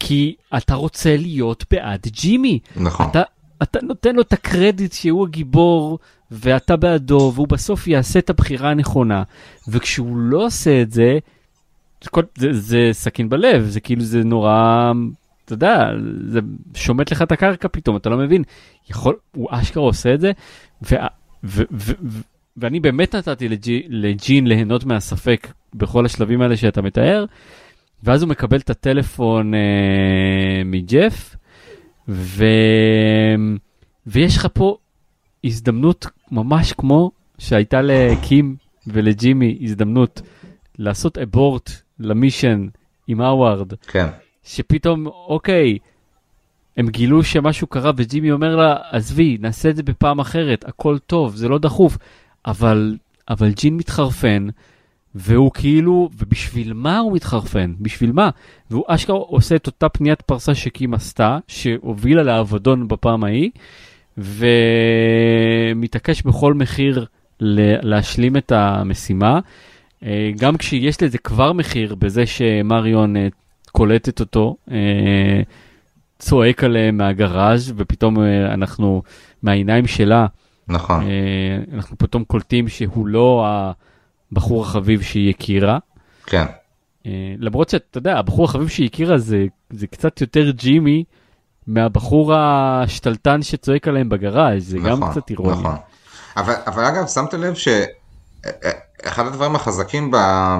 כי 0.00 0.34
אתה 0.56 0.74
רוצה 0.74 1.16
להיות 1.16 1.64
בעד 1.70 2.06
ג'ימי. 2.06 2.58
נכון. 2.76 3.06
אתה, 3.10 3.22
אתה 3.62 3.78
נותן 3.82 4.16
לו 4.16 4.22
את 4.22 4.32
הקרדיט 4.32 4.92
שהוא 4.92 5.26
הגיבור 5.26 5.98
ואתה 6.30 6.76
בעדו 6.76 7.32
והוא 7.34 7.48
בסוף 7.48 7.86
יעשה 7.86 8.18
את 8.18 8.30
הבחירה 8.30 8.70
הנכונה 8.70 9.22
וכשהוא 9.68 10.16
לא 10.16 10.46
עושה 10.46 10.82
את 10.82 10.90
זה, 10.90 11.18
זה, 12.02 12.10
זה, 12.36 12.52
זה 12.52 12.88
סכין 12.92 13.28
בלב 13.28 13.64
זה 13.64 13.80
כאילו 13.80 14.02
זה 14.02 14.24
נורא 14.24 14.92
אתה 15.44 15.54
יודע 15.54 15.90
זה 16.26 16.40
שומט 16.74 17.12
לך 17.12 17.22
את 17.22 17.32
הקרקע 17.32 17.68
פתאום 17.72 17.96
אתה 17.96 18.08
לא 18.08 18.16
מבין 18.16 18.42
יכול 18.90 19.16
הוא 19.34 19.48
אשכרה 19.50 19.82
עושה 19.82 20.14
את 20.14 20.20
זה 20.20 20.32
ו, 20.82 20.94
ו, 21.44 21.62
ו, 21.72 21.92
ו, 22.02 22.20
ואני 22.56 22.80
באמת 22.80 23.14
נתתי 23.14 23.48
לג'י, 23.48 23.82
לג'ין 23.88 24.46
ליהנות 24.46 24.84
מהספק 24.84 25.46
בכל 25.74 26.06
השלבים 26.06 26.42
האלה 26.42 26.56
שאתה 26.56 26.82
מתאר. 26.82 27.24
ואז 28.04 28.22
הוא 28.22 28.30
מקבל 28.30 28.58
את 28.58 28.70
הטלפון 28.70 29.54
אה, 29.54 30.62
מג'ף, 30.64 31.36
ו... 32.08 32.44
ויש 34.06 34.36
לך 34.36 34.46
פה 34.52 34.76
הזדמנות 35.44 36.06
ממש 36.30 36.72
כמו 36.72 37.10
שהייתה 37.38 37.82
לקים 37.82 38.56
ולג'ימי 38.86 39.58
הזדמנות 39.62 40.22
לעשות 40.78 41.18
אבורט 41.18 41.70
למישן 41.98 42.66
עם 43.06 43.20
האווארד. 43.20 43.72
כן. 43.74 44.06
שפתאום, 44.44 45.06
אוקיי, 45.06 45.78
הם 46.76 46.88
גילו 46.88 47.22
שמשהו 47.22 47.66
קרה 47.66 47.92
וג'ימי 47.96 48.32
אומר 48.32 48.56
לה, 48.56 48.76
עזבי, 48.90 49.38
נעשה 49.40 49.70
את 49.70 49.76
זה 49.76 49.82
בפעם 49.82 50.20
אחרת, 50.20 50.64
הכל 50.68 50.98
טוב, 50.98 51.36
זה 51.36 51.48
לא 51.48 51.58
דחוף. 51.58 51.98
אבל, 52.46 52.96
אבל 53.28 53.52
ג'ין 53.52 53.76
מתחרפן, 53.76 54.48
והוא 55.14 55.50
כאילו, 55.54 56.10
ובשביל 56.18 56.72
מה 56.72 56.98
הוא 56.98 57.12
מתחרפן? 57.12 57.74
בשביל 57.80 58.12
מה? 58.12 58.30
והוא 58.70 58.84
אשכרה 58.88 59.16
עושה 59.16 59.56
את 59.56 59.66
אותה 59.66 59.88
פניית 59.88 60.22
פרסה 60.22 60.54
שקים 60.54 60.94
עשתה, 60.94 61.38
שהובילה 61.48 62.22
לאבדון 62.22 62.88
בפעם 62.88 63.24
ההיא, 63.24 63.50
ומתעקש 65.72 66.22
בכל 66.22 66.54
מחיר 66.54 67.06
להשלים 67.40 68.36
את 68.36 68.52
המשימה. 68.52 69.40
אה, 70.04 70.30
גם 70.40 70.56
כשיש 70.56 71.02
לזה 71.02 71.18
כבר 71.18 71.52
מחיר 71.52 71.94
בזה 71.94 72.26
שמריון 72.26 73.16
אה, 73.16 73.28
קולטת 73.72 74.20
אותו, 74.20 74.56
אה, 74.70 75.40
צועק 76.18 76.64
עליהם 76.64 76.96
מהגראז' 76.96 77.72
ופתאום 77.76 78.16
אנחנו, 78.54 79.02
מהעיניים 79.42 79.86
שלה, 79.86 80.26
נכון. 80.68 81.04
אנחנו 81.72 81.98
פתאום 81.98 82.24
קולטים 82.24 82.68
שהוא 82.68 83.06
לא 83.06 83.46
ה... 83.46 83.72
הבחור 84.32 84.62
החביב 84.62 85.02
שהיא 85.02 85.30
הכירה. 85.30 85.78
כן. 86.26 86.44
Uh, 87.04 87.06
למרות 87.38 87.68
שאתה 87.68 87.98
יודע, 87.98 88.18
הבחור 88.18 88.44
החביב 88.44 88.68
שהיא 88.68 88.86
הכירה 88.86 89.18
זה, 89.18 89.44
זה 89.70 89.86
קצת 89.86 90.20
יותר 90.20 90.50
ג'ימי 90.50 91.04
מהבחור 91.66 92.34
השתלטן 92.34 93.42
שצועק 93.42 93.88
עליהם 93.88 94.08
בגראז', 94.08 94.70
זה 94.70 94.78
נכון, 94.78 94.90
גם 94.90 95.10
קצת 95.10 95.30
אירוני. 95.30 95.52
נכון. 95.52 95.76
אבל, 96.36 96.54
אבל 96.66 96.84
אגב, 96.84 97.06
שמת 97.06 97.34
לב 97.34 97.54
שאחד 97.54 99.26
הדברים 99.26 99.56
החזקים 99.56 100.10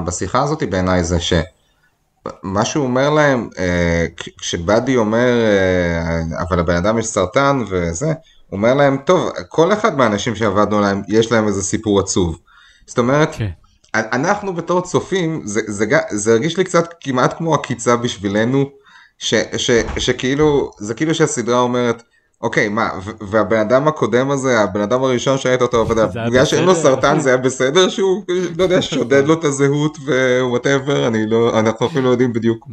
בשיחה 0.05 0.43
הזאת 0.43 0.63
בעיניי 0.71 1.05
זה 1.05 1.21
שמה 1.21 2.65
שהוא 2.65 2.85
אומר 2.85 3.11
להם, 3.11 3.49
אה, 3.59 4.07
כשבאדי 4.39 4.97
אומר, 4.97 5.29
אה, 5.43 6.43
אבל 6.49 6.59
לבן 6.59 6.77
אדם 6.77 6.99
יש 6.99 7.07
סרטן 7.07 7.63
וזה, 7.71 8.07
הוא 8.07 8.57
אומר 8.57 8.75
להם, 8.75 8.97
טוב, 9.05 9.31
כל 9.49 9.73
אחד 9.73 9.97
מהאנשים 9.97 10.37
שעבדנו 10.37 10.79
עליהם, 10.79 11.03
יש 11.09 11.33
להם 11.33 11.47
איזה 11.47 11.63
סיפור 11.63 12.01
עצוב. 12.01 12.39
זאת 12.87 12.99
אומרת. 12.99 13.29
כן. 13.33 13.51
אנחנו 13.95 14.55
בתור 14.55 14.81
צופים, 14.81 15.43
זה, 15.45 15.61
זה, 15.67 15.87
זה 16.11 16.33
הרגיש 16.33 16.57
לי 16.57 16.65
קצת 16.65 16.95
כמעט 17.01 17.39
כמו 17.39 17.55
עקיצה 17.55 17.97
בשבילנו, 17.97 18.71
ש, 19.19 19.35
ש, 19.57 19.71
שכאילו, 19.99 20.71
זה 20.79 20.95
כאילו 20.95 21.15
שהסדרה 21.15 21.61
אומרת, 21.61 22.03
אוקיי, 22.41 22.69
מה, 22.69 22.91
והבן 23.31 23.57
אדם 23.57 23.89
הקודם 23.89 24.31
הזה, 24.31 24.61
הבן 24.61 24.81
אדם 24.81 25.03
הראשון 25.03 25.39
שהיית 25.39 25.63
אותו, 25.63 25.87
בגלל 26.27 26.45
שאין 26.45 26.65
לו 26.65 26.75
סרטן 26.75 27.21
זה 27.21 27.29
היה 27.29 27.39
בסדר 27.39 27.89
שהוא, 27.89 28.25
לא 28.59 28.63
יודע, 28.63 28.83
שודד 28.83 29.27
לו 29.27 29.35
את 29.35 29.45
הזהות 29.45 29.99
ו 30.41 30.47
whatever, 30.47 31.07
אני 31.07 31.27
לא, 31.27 31.59
אנחנו 31.59 31.87
אפילו 31.87 32.03
לא 32.03 32.09
יודעים 32.09 32.33
בדיוק 32.33 32.69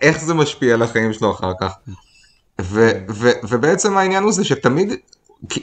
איך 0.00 0.18
זה 0.18 0.34
משפיע 0.34 0.74
על 0.74 0.82
החיים 0.82 1.12
שלו 1.12 1.30
אחר 1.30 1.52
כך. 1.60 1.72
ובעצם 3.48 3.96
העניין 3.96 4.22
הוא 4.22 4.32
זה 4.32 4.44
שתמיד 4.44 4.92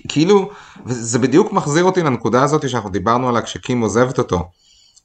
כאילו, 0.08 0.50
זה 0.86 1.20
בדיוק 1.20 1.54
מחזיר 1.54 1.84
אותי 1.84 2.04
לנקודה 2.04 2.44
הזאת 2.44 2.70
שאנחנו 2.70 2.90
דיברנו 2.90 3.30
עליה 3.30 3.42
כשקים 3.42 3.82
עוזבת 3.82 4.18
אותו, 4.18 4.44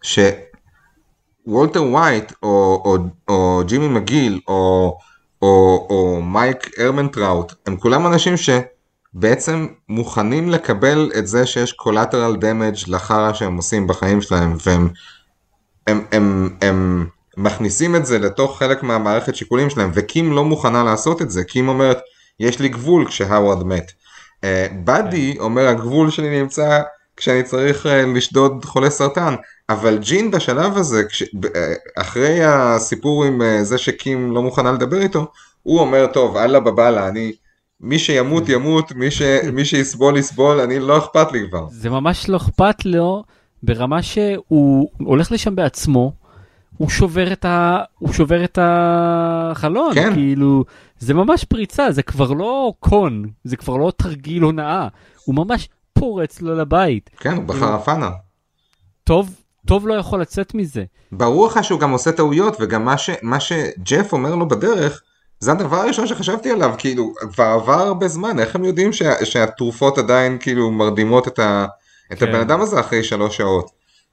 שוולטר 0.02 1.82
ווייט 1.84 2.32
או, 2.42 2.82
או, 2.84 2.96
או 3.28 3.62
ג'ימי 3.66 3.88
מגיל 3.88 4.40
או, 4.48 4.96
או, 5.42 5.86
או 5.90 6.22
מייק 6.22 6.70
ארמנטראוט 6.78 7.52
הם 7.66 7.76
כולם 7.76 8.06
אנשים 8.06 8.34
בעצם 9.14 9.66
מוכנים 9.88 10.50
לקבל 10.50 11.10
את 11.18 11.26
זה 11.26 11.46
שיש 11.46 11.76
collateral 11.82 12.36
damage 12.40 12.84
לחרא 12.86 13.32
שהם 13.32 13.56
עושים 13.56 13.86
בחיים 13.86 14.22
שלהם, 14.22 14.56
והם 14.66 14.88
הם, 15.86 16.04
הם, 16.12 16.56
הם 16.62 17.06
מכניסים 17.36 17.96
את 17.96 18.06
זה 18.06 18.18
לתוך 18.18 18.58
חלק 18.58 18.82
מהמערכת 18.82 19.34
שיקולים 19.34 19.70
שלהם, 19.70 19.90
וקים 19.94 20.32
לא 20.32 20.44
מוכנה 20.44 20.84
לעשות 20.84 21.22
את 21.22 21.30
זה, 21.30 21.44
קים 21.44 21.68
אומרת, 21.68 21.98
יש 22.40 22.58
לי 22.58 22.68
גבול 22.68 23.06
כשהאווארד 23.08 23.66
מת. 23.66 23.92
באדי 24.84 25.34
uh, 25.38 25.42
אומר, 25.42 25.66
הגבול 25.66 26.10
שלי 26.10 26.40
נמצא 26.40 26.80
כשאני 27.16 27.42
צריך 27.42 27.86
uh, 27.86 27.88
לשדוד 27.88 28.64
חולי 28.64 28.90
סרטן, 28.90 29.34
אבל 29.70 29.98
ג'ין 29.98 30.30
בשלב 30.30 30.76
הזה, 30.76 31.04
כש, 31.04 31.22
uh, 31.22 31.46
אחרי 31.96 32.44
הסיפור 32.44 33.24
עם 33.24 33.40
uh, 33.40 33.64
זה 33.64 33.78
שקים 33.78 34.32
לא 34.32 34.42
מוכנה 34.42 34.72
לדבר 34.72 35.00
איתו, 35.02 35.26
הוא 35.62 35.80
אומר, 35.80 36.06
טוב, 36.06 36.36
אללה 36.36 36.60
בבאללה, 36.60 37.08
אני... 37.08 37.32
מי 37.80 37.98
שימות 37.98 38.48
ימות, 38.48 38.92
מי, 38.92 39.10
ש... 39.10 39.22
מי 39.54 39.64
שיסבול 39.64 40.16
יסבול, 40.16 40.60
אני 40.60 40.78
לא 40.78 40.98
אכפת 40.98 41.32
לי 41.32 41.48
כבר. 41.48 41.66
זה 41.70 41.90
ממש 41.90 42.28
לא 42.28 42.36
אכפת 42.36 42.84
לו 42.84 43.24
ברמה 43.62 44.02
שהוא 44.02 44.90
הולך 44.98 45.32
לשם 45.32 45.56
בעצמו, 45.56 46.12
הוא 46.76 46.88
שובר 46.88 47.32
את, 47.32 47.44
ה... 47.44 47.78
הוא 47.98 48.12
שובר 48.12 48.44
את 48.44 48.58
החלון, 48.62 49.94
כן. 49.94 50.14
כאילו, 50.14 50.64
זה 50.98 51.14
ממש 51.14 51.44
פריצה, 51.44 51.92
זה 51.92 52.02
כבר 52.02 52.32
לא 52.32 52.72
קון, 52.80 53.24
זה 53.44 53.56
כבר 53.56 53.76
לא 53.76 53.92
תרגיל 53.96 54.42
הונאה, 54.42 54.88
הוא 55.24 55.34
ממש 55.34 55.68
פורץ 55.92 56.42
לו 56.42 56.54
לבית. 56.54 57.10
כן, 57.18 57.36
הוא 57.36 57.44
בחרפנה. 57.44 58.10
טוב, 59.04 59.39
טוב 59.66 59.88
לא 59.88 59.94
יכול 59.94 60.20
לצאת 60.20 60.54
מזה. 60.54 60.84
ברור 61.12 61.46
לך 61.46 61.64
שהוא 61.64 61.80
גם 61.80 61.90
עושה 61.90 62.12
טעויות, 62.12 62.56
וגם 62.60 62.84
מה, 62.84 62.98
ש... 62.98 63.10
מה 63.22 63.40
שג'ף 63.40 64.12
אומר 64.12 64.34
לו 64.34 64.48
בדרך, 64.48 65.02
זה 65.40 65.52
הדבר 65.52 65.76
הראשון 65.76 66.06
שחשבתי 66.06 66.50
עליו, 66.50 66.74
כאילו, 66.78 67.12
כבר 67.32 67.44
עבר 67.44 67.72
הרבה 67.72 68.08
זמן, 68.08 68.38
איך 68.38 68.56
הם 68.56 68.64
יודעים 68.64 68.92
שה, 68.92 69.24
שהתרופות 69.24 69.98
עדיין 69.98 70.38
כאילו 70.40 70.70
מרדימות 70.70 71.28
את, 71.28 71.38
ה, 71.38 71.66
את 72.12 72.18
כן. 72.18 72.28
הבן 72.28 72.40
אדם 72.40 72.60
הזה 72.60 72.80
אחרי 72.80 73.04
שלוש 73.04 73.36
שעות? 73.36 73.70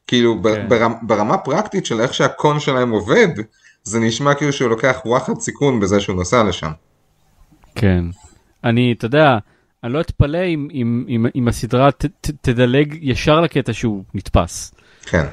כאילו, 0.08 0.36
כן. 0.44 0.70
ברמה, 0.70 0.96
ברמה 1.02 1.38
פרקטית 1.38 1.86
של 1.86 2.02
איך 2.02 2.14
שהקון 2.14 2.60
שלהם 2.60 2.92
עובד, 2.92 3.28
זה 3.84 4.00
נשמע 4.00 4.34
כאילו 4.34 4.54
שהוא 4.54 4.70
לוקח 4.70 5.02
וואחד 5.06 5.40
סיכון 5.40 5.80
בזה 5.80 6.00
שהוא 6.00 6.16
נוסע 6.16 6.44
לשם. 6.44 6.72
כן. 7.76 8.06
אני, 8.64 8.94
אתה 8.98 9.06
יודע, 9.06 9.38
אני 9.84 9.94
לא 9.94 10.02
אתפלא 10.02 10.46
אם, 10.46 10.68
אם, 10.74 11.06
אם, 11.10 11.26
אם 11.36 11.48
הסדרה 11.48 11.92
ת, 11.92 12.06
ת, 12.06 12.32
תדלג 12.42 12.98
ישר 13.02 13.42
לקטע 13.42 13.74
שהוא 13.74 14.04
נתפס. 14.14 14.74
כן. 15.10 15.26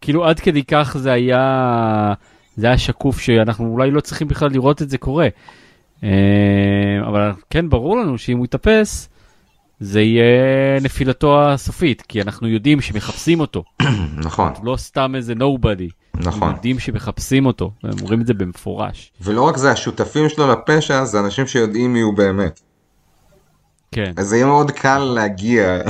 כאילו, 0.00 0.24
עד 0.24 0.40
כדי 0.40 0.64
כך 0.64 0.96
זה 0.98 1.12
היה... 1.12 2.14
זה 2.56 2.66
היה 2.66 2.78
שקוף 2.78 3.20
שאנחנו 3.20 3.66
אולי 3.66 3.90
לא 3.90 4.00
צריכים 4.00 4.28
בכלל 4.28 4.50
לראות 4.50 4.82
את 4.82 4.90
זה 4.90 4.98
קורה. 4.98 5.28
אה, 6.04 6.08
אבל 7.08 7.32
כן 7.50 7.68
ברור 7.68 7.96
לנו 7.96 8.18
שאם 8.18 8.36
הוא 8.36 8.44
יתאפס, 8.44 9.08
זה 9.80 10.00
יהיה 10.00 10.80
נפילתו 10.80 11.42
הסופית, 11.42 12.02
כי 12.02 12.22
אנחנו 12.22 12.48
יודעים 12.48 12.80
שמחפשים 12.80 13.40
אותו. 13.40 13.64
נכון. 14.26 14.52
לא 14.62 14.76
סתם 14.76 15.14
איזה 15.14 15.32
nobody. 15.32 15.90
נכון. 16.14 16.54
יודעים 16.54 16.78
שמחפשים 16.78 17.46
אותו, 17.46 17.70
והם 17.84 17.94
אומרים 18.00 18.20
את 18.20 18.26
זה 18.26 18.34
במפורש. 18.34 19.12
ולא 19.20 19.42
רק 19.42 19.56
זה, 19.56 19.70
השותפים 19.70 20.28
שלו 20.28 20.52
לפשע 20.52 21.04
זה 21.04 21.20
אנשים 21.20 21.46
שיודעים 21.46 21.92
מי 21.92 22.00
הוא 22.00 22.16
באמת. 22.16 22.60
כן. 23.92 24.12
אז 24.16 24.26
זה 24.26 24.36
יהיה 24.36 24.46
מאוד 24.46 24.70
קל 24.70 24.98
להגיע. 24.98 25.80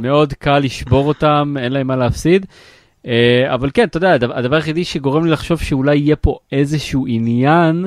מאוד 0.00 0.32
קל 0.32 0.58
לשבור 0.58 1.08
אותם, 1.08 1.54
אין 1.58 1.72
להם 1.72 1.86
מה 1.86 1.96
להפסיד. 1.96 2.46
אה, 3.06 3.54
אבל 3.54 3.70
כן, 3.74 3.84
אתה 3.84 3.96
יודע, 3.96 4.14
הדבר 4.14 4.56
היחידי 4.56 4.84
שגורם 4.84 5.24
לי 5.24 5.30
לחשוב 5.30 5.60
שאולי 5.60 5.96
יהיה 5.96 6.16
פה 6.16 6.38
איזשהו 6.52 7.04
עניין, 7.08 7.86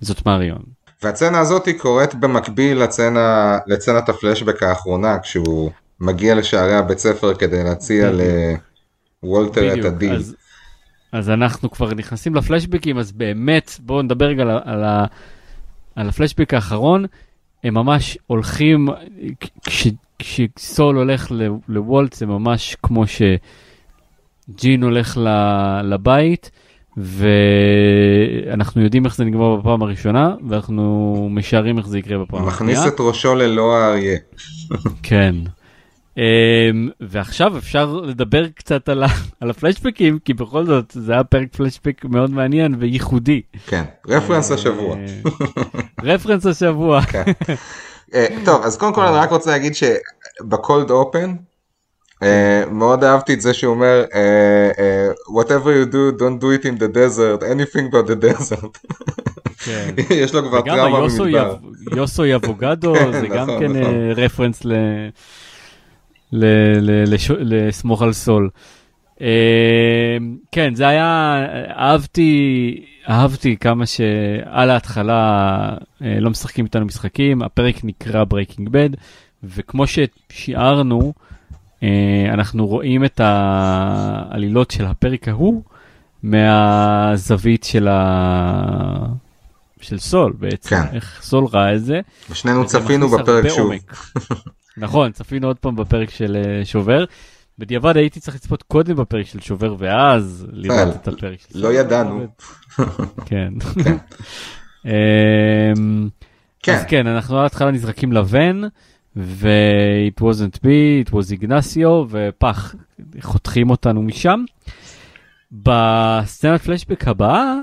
זאת 0.00 0.26
מריון. 0.26 0.62
והצנה 1.02 1.38
הזאת 1.38 1.66
היא 1.66 1.78
קורית 1.78 2.14
במקביל 2.14 2.82
לצנה, 2.82 3.58
לצנת 3.66 4.08
הפלשבק 4.08 4.62
האחרונה, 4.62 5.18
כשהוא 5.18 5.70
מגיע 6.00 6.34
לשערי 6.34 6.74
הבית 6.74 6.98
ספר 6.98 7.34
כדי 7.34 7.64
להציע 7.64 8.10
לוולטר 9.22 9.80
את 9.80 9.84
הדיל. 9.84 10.14
אז, 10.14 10.36
אז 11.12 11.30
אנחנו 11.30 11.70
כבר 11.70 11.94
נכנסים 11.94 12.34
לפלשבקים, 12.34 12.98
אז 12.98 13.12
באמת, 13.12 13.70
בואו 13.80 14.02
נדבר 14.02 14.26
רגע 14.26 14.42
על, 14.42 14.50
על, 14.50 14.84
על 15.96 16.08
הפלשבק 16.08 16.54
האחרון. 16.54 17.04
הם 17.64 17.74
ממש 17.74 18.18
הולכים, 18.26 18.88
כש, 19.66 19.88
כשסול 20.18 20.96
הולך 20.96 21.32
לוולט 21.68 22.12
זה 22.12 22.26
ממש 22.26 22.76
כמו 22.82 23.06
ש... 23.06 23.22
ג'ין 24.56 24.82
הולך 24.82 25.18
לבית, 25.84 26.50
ואנחנו 26.96 28.82
יודעים 28.82 29.04
איך 29.04 29.16
זה 29.16 29.24
נגמר 29.24 29.56
בפעם 29.56 29.82
הראשונה, 29.82 30.34
ואנחנו 30.48 31.28
משערים 31.30 31.78
איך 31.78 31.86
זה 31.88 31.98
יקרה 31.98 32.18
בפעם 32.18 32.48
השנייה. 32.48 32.78
מכניס 32.80 32.94
את 32.94 33.00
ראשו 33.00 33.34
ללא 33.34 33.76
האריה. 33.76 34.18
כן. 35.02 35.34
Um, 36.18 36.90
ועכשיו 37.00 37.58
אפשר 37.58 38.00
לדבר 38.04 38.48
קצת 38.48 38.88
על, 38.88 39.04
על 39.40 39.50
הפלשבקים, 39.50 40.18
כי 40.24 40.34
בכל 40.34 40.66
זאת 40.66 40.92
זה 40.94 41.12
היה 41.12 41.24
פרק 41.24 41.48
פלשבק 41.56 42.04
מאוד 42.04 42.30
מעניין 42.30 42.74
וייחודי. 42.78 43.42
כן, 43.66 43.84
רפרנס 44.08 44.50
השבוע. 44.50 44.96
רפרנס 46.02 46.46
השבוע. 46.46 47.02
כן. 47.02 47.22
uh, 48.10 48.14
טוב, 48.44 48.62
אז 48.62 48.76
קודם 48.76 48.94
כל 48.94 49.06
אני 49.06 49.16
רק 49.16 49.30
רוצה 49.30 49.50
להגיד 49.50 49.72
שבקולד 49.74 50.90
אופן, 50.90 51.34
Uh, 52.22 52.70
מאוד 52.70 53.04
אהבתי 53.04 53.34
את 53.34 53.40
זה 53.40 53.54
שהוא 53.54 53.74
אומר 53.74 54.04
uh, 54.08 54.12
uh, 54.12 55.34
whatever 55.34 55.68
you 55.68 55.92
do 55.92 56.20
don't 56.20 56.42
do 56.42 56.50
it 56.50 56.66
in 56.66 56.78
the 56.78 56.88
desert 56.88 57.42
anything 57.42 57.92
but 57.92 58.10
the 58.10 58.24
desert. 58.24 58.92
כן. 59.64 59.94
יש 60.22 60.34
לו 60.34 60.48
כבר 60.48 60.60
טראומה 60.60 61.00
במדבר. 61.00 61.56
יוסו 61.96 62.26
יבוגדו 62.26 62.94
זה 63.12 63.28
גם 63.28 63.42
נכון, 63.42 63.60
כן 63.60 63.72
נכון. 63.72 63.94
רפרנס 64.16 64.62
לסמוך 66.32 68.02
על 68.02 68.12
סול. 68.12 68.50
כן 70.52 70.74
זה 70.74 70.88
היה 70.88 71.38
אהבתי 71.76 72.84
אהבתי 73.08 73.56
כמה 73.56 73.86
שעל 73.86 74.70
ההתחלה 74.70 75.70
לא 76.00 76.30
משחקים 76.30 76.64
איתנו 76.64 76.84
משחקים 76.84 77.42
הפרק 77.42 77.84
נקרא 77.84 78.24
ברייקינג 78.24 78.68
בד 78.68 78.90
וכמו 79.44 79.84
ששיערנו. 79.86 81.12
אה, 81.82 82.26
אנחנו 82.32 82.66
רואים 82.66 83.04
את 83.04 83.20
העלילות 83.24 84.70
של 84.70 84.84
הפרק 84.84 85.28
ההוא 85.28 85.62
מהזווית 86.22 87.64
של, 87.64 87.88
ה... 87.88 89.06
של 89.80 89.98
סול 89.98 90.32
בעצם, 90.38 90.76
כן. 90.76 90.82
איך 90.92 91.18
סול 91.22 91.44
ראה 91.52 91.74
את 91.74 91.84
זה. 91.84 92.00
ושנינו 92.30 92.66
צפינו 92.66 93.08
בפרק 93.08 93.48
שוב. 93.48 93.72
נכון, 94.78 95.12
צפינו 95.12 95.46
עוד 95.46 95.58
פעם 95.58 95.76
בפרק 95.76 96.10
של 96.10 96.36
אה, 96.36 96.64
שובר. 96.64 97.04
בדיעבד 97.58 97.96
הייתי 97.96 98.20
צריך 98.20 98.36
לצפות 98.36 98.62
קודם 98.62 98.96
בפרק 98.96 99.26
של 99.26 99.40
שובר 99.40 99.76
ואז 99.78 100.46
לראות 100.52 100.96
את 100.96 101.08
הפרק 101.08 101.40
של 101.40 101.52
סול. 101.52 101.62
לא 101.62 101.72
ידענו. 101.72 102.26
כן. 103.26 103.52
כן. 103.84 103.94
אמ, 104.84 106.08
כן. 106.62 106.74
אז 106.74 106.84
כן, 106.88 107.06
אנחנו 107.06 107.38
על 107.38 107.46
התחלה 107.46 107.70
נזרקים 107.70 108.12
לבן. 108.12 108.60
ו-it 109.16 110.20
wasn't 110.20 110.56
me, 110.56 111.08
it 111.08 111.12
was 111.12 111.30
איגנסיו, 111.30 112.04
ופח, 112.10 112.74
חותכים 113.20 113.70
אותנו 113.70 114.02
משם. 114.02 114.44
בסצנת 115.52 116.60
פלשבק 116.60 117.08
הבאה, 117.08 117.54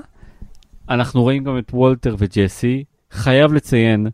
אנחנו 0.90 1.22
רואים 1.22 1.44
גם 1.44 1.58
את 1.58 1.70
וולטר 1.72 2.16
וג'סי. 2.18 2.84
חייב 3.10 3.52
לציין, 3.52 4.06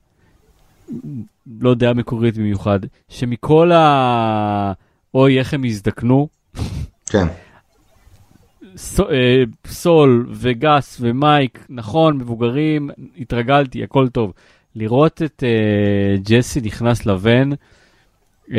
לא 1.61 1.74
דעה 1.74 1.94
מקורית 1.94 2.38
במיוחד, 2.38 2.81
שמכל 3.09 3.72
ה... 3.72 4.72
אוי, 5.14 5.38
איך 5.38 5.55
הם 5.55 5.64
הזדקנו. 5.64 6.28
כן. 7.07 7.26
אה, 9.00 9.42
סול 9.66 10.26
וגס 10.31 10.98
ומייק, 11.00 11.66
נכון, 11.68 12.18
מבוגרים, 12.18 12.90
התרגלתי, 13.18 13.85
הכל 13.85 14.09
טוב. 14.09 14.33
לראות 14.76 15.22
את 15.22 15.42
uh, 15.42 16.31
ג'סי 16.31 16.61
נכנס 16.61 17.07
לבן, 17.07 17.50
uh, 17.52 18.52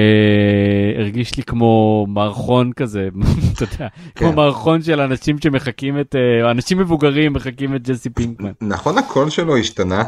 הרגיש 0.98 1.38
לי 1.38 1.44
כמו 1.44 2.06
מערכון 2.10 2.74
כזה, 2.74 3.10
אתה 3.54 3.64
יודע, 3.64 3.88
כמו 4.16 4.30
כן. 4.30 4.36
מערכון 4.36 4.82
של 4.82 5.02
אנשים 5.02 5.38
שמחכים 5.44 6.00
את, 6.00 6.16
uh, 6.16 6.52
אנשים 6.52 6.78
מבוגרים 6.78 7.34
מחכים 7.34 7.76
את 7.76 7.88
ג'סי 7.88 8.10
פינקמן. 8.10 8.52
נכון 8.62 8.98
הקול 8.98 9.30
שלו 9.30 9.58
השתנה? 9.58 10.04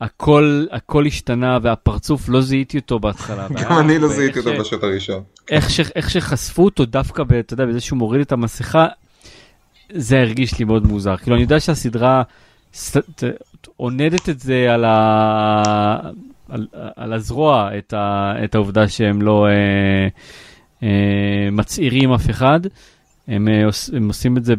הכל, 0.00 0.66
הכל 0.70 1.06
השתנה 1.06 1.58
והפרצוף 1.62 2.28
לא 2.28 2.40
זיהיתי 2.40 2.78
אותו 2.78 2.98
בהתחלה. 2.98 3.46
גם 3.62 3.78
אני 3.78 3.98
לא 3.98 4.08
זיהיתי 4.08 4.38
אותו 4.38 4.50
בשוט 4.60 4.82
הראשון. 4.82 5.22
איך, 5.50 5.70
ש, 5.70 5.80
איך 5.80 6.10
שחשפו 6.10 6.64
אותו 6.64 6.84
דווקא, 6.84 7.22
אתה 7.40 7.54
יודע, 7.54 7.66
בזה 7.66 7.80
שהוא 7.80 7.98
מוריד 7.98 8.20
את 8.20 8.32
המסכה, 8.32 8.86
זה 9.92 10.20
הרגיש 10.20 10.58
לי 10.58 10.64
מאוד 10.64 10.86
מוזר. 10.86 11.16
כאילו 11.16 11.36
אני 11.36 11.42
יודע 11.42 11.60
שהסדרה 11.60 12.22
עונדת 13.76 14.28
את 14.28 14.40
זה 14.40 14.66
על, 14.74 14.84
ה... 14.84 16.10
על, 16.48 16.66
על 16.96 17.12
הזרוע, 17.12 17.70
את, 17.78 17.92
ה... 17.92 18.32
את 18.44 18.54
העובדה 18.54 18.88
שהם 18.88 19.22
לא 19.22 19.46
אה, 19.46 20.08
אה, 20.82 21.50
מצעירים 21.52 22.12
אף 22.12 22.30
אחד. 22.30 22.60
הם, 23.28 23.48
אה, 23.48 23.62
הם 23.96 24.08
עושים 24.08 24.36
את 24.36 24.44
זה 24.44 24.54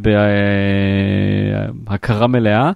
בהכרה 1.73 2.28
מלאה, 2.28 2.71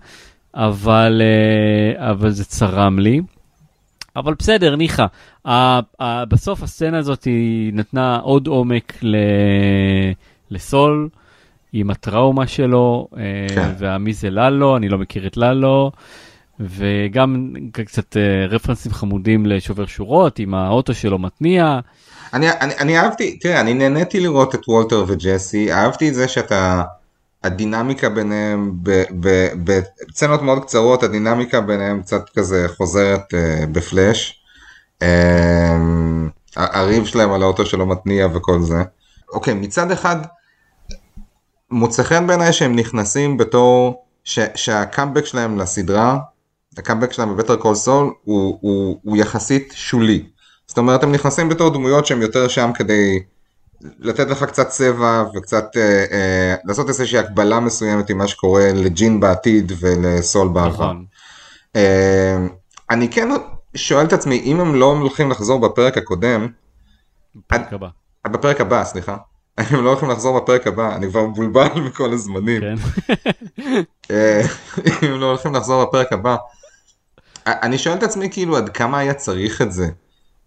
אבל, 0.55 1.21
אה, 1.21 2.11
אבל 2.11 2.29
זה 2.29 2.45
צרם 2.45 2.99
לי. 2.99 3.21
אבל 4.15 4.33
בסדר, 4.39 4.75
ניחא. 4.75 5.05
בסוף 6.01 6.63
הסצנה 6.63 6.97
הזאת 6.97 7.23
היא 7.23 7.73
נתנה 7.73 8.19
עוד 8.19 8.47
עומק 8.47 8.93
ל... 9.01 9.15
לסול, 10.51 11.09
עם 11.73 11.89
הטראומה 11.89 12.47
שלו, 12.47 13.07
uh, 13.11 13.17
כן. 13.55 13.69
והמי 13.77 14.13
זה 14.13 14.29
ללו, 14.29 14.77
אני 14.77 14.89
לא 14.89 14.97
מכיר 14.97 15.27
את 15.27 15.37
ללו. 15.37 15.91
וגם 16.59 17.53
קצת 17.71 18.13
uh, 18.13 18.49
רפרנסים 18.49 18.91
חמודים 18.91 19.45
לשובר 19.45 19.85
שורות 19.85 20.39
עם 20.39 20.53
האוטו 20.53 20.93
שלו 20.93 21.19
מתניע. 21.19 21.79
אני, 22.33 22.51
אני, 22.51 22.73
אני 22.79 22.99
אהבתי, 22.99 23.37
תראה, 23.37 23.61
אני 23.61 23.73
נהניתי 23.73 24.19
לראות 24.19 24.55
את 24.55 24.61
וולטר 24.67 25.05
וג'סי, 25.07 25.73
אהבתי 25.73 26.09
את 26.09 26.13
זה 26.13 26.27
שאתה, 26.27 26.83
הדינמיקה 27.43 28.09
ביניהם, 28.09 28.71
בסצנות 29.63 30.41
מאוד 30.41 30.63
קצרות, 30.63 31.03
הדינמיקה 31.03 31.61
ביניהם 31.61 32.01
קצת 32.01 32.29
כזה 32.29 32.65
חוזרת 32.77 33.33
uh, 33.33 33.65
בפלאש. 33.65 34.43
Uh, 34.99 35.05
הריב 36.55 37.05
שלהם 37.05 37.31
על 37.31 37.43
האוטו 37.43 37.65
שלא 37.65 37.85
מתניע 37.85 38.27
וכל 38.33 38.61
זה. 38.61 38.83
אוקיי, 39.33 39.53
מצד 39.53 39.91
אחד, 39.91 40.15
מוצא 41.71 42.03
חן 42.03 42.27
בעיניי 42.27 42.53
שהם 42.53 42.75
נכנסים 42.75 43.37
בתור, 43.37 44.03
ש, 44.23 44.39
שהקאמבק 44.55 45.25
שלהם 45.25 45.57
לסדרה, 45.57 46.17
הקאמבק 46.77 47.11
שלהם 47.11 47.35
ב 47.35 47.38
Better 47.38 47.55
Call 47.55 47.75
Saul 47.75 48.13
הוא, 48.23 48.57
הוא, 48.61 48.99
הוא 49.03 49.17
יחסית 49.17 49.73
שולי. 49.75 50.23
זאת 50.67 50.77
אומרת 50.77 51.03
הם 51.03 51.11
נכנסים 51.11 51.49
בתור 51.49 51.69
דמויות 51.69 52.05
שהם 52.05 52.21
יותר 52.21 52.47
שם 52.47 52.71
כדי 52.75 53.19
לתת 53.99 54.29
לך 54.29 54.43
קצת 54.43 54.67
צבע 54.67 55.23
וקצת 55.35 55.77
אה, 55.77 56.05
אה, 56.11 56.55
לעשות 56.65 56.89
איזושהי 56.89 57.19
הקבלה 57.19 57.59
מסוימת 57.59 58.09
עם 58.09 58.17
מה 58.17 58.27
שקורה 58.27 58.73
לג'ין 58.73 59.19
בעתיד 59.19 59.71
ולסול 59.79 60.47
בעבר. 60.47 60.67
נכון. 60.67 61.05
אה, 61.75 62.37
אני 62.89 63.09
כן 63.09 63.29
שואל 63.75 64.05
את 64.05 64.13
עצמי 64.13 64.41
אם 64.45 64.59
הם 64.59 64.75
לא 64.75 64.85
הולכים 64.85 65.31
לחזור 65.31 65.59
בפרק 65.59 65.97
הקודם. 65.97 66.47
בפרק 67.35 67.73
הבא. 67.73 67.87
בפרק 68.27 68.61
הבא 68.61 68.83
סליחה. 68.83 69.17
הם 69.57 69.83
לא 69.83 69.89
הולכים 69.89 70.09
לחזור 70.09 70.39
בפרק 70.39 70.67
הבא 70.67 70.95
אני 70.95 71.09
כבר 71.09 71.27
מבולבל 71.27 71.67
בכל 71.87 72.13
הזמנים. 72.13 72.61
כן. 72.61 72.75
אה, 74.11 74.41
אם 75.03 75.11
הם 75.11 75.19
לא 75.19 75.25
הולכים 75.25 75.55
לחזור 75.55 75.85
בפרק 75.85 76.13
הבא. 76.13 76.35
אני 77.45 77.77
שואל 77.77 77.97
את 77.97 78.03
עצמי 78.03 78.29
כאילו 78.31 78.57
עד 78.57 78.69
כמה 78.69 78.97
היה 78.99 79.13
צריך 79.13 79.61
את 79.61 79.71
זה. 79.71 79.87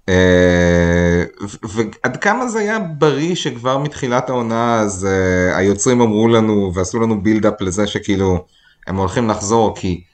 אה, 0.08 1.24
ועד 1.62 2.16
כמה 2.16 2.48
זה 2.48 2.58
היה 2.58 2.78
בריא 2.78 3.34
שכבר 3.34 3.78
מתחילת 3.78 4.30
העונה 4.30 4.80
אז 4.80 5.08
uh, 5.08 5.56
היוצרים 5.56 6.00
אמרו 6.00 6.28
לנו 6.28 6.72
ועשו 6.74 7.00
לנו 7.00 7.22
בילדאפ 7.22 7.60
לזה 7.60 7.86
שכאילו 7.86 8.44
הם 8.86 8.96
הולכים 8.96 9.28
לחזור 9.28 9.76
כי 9.76 10.04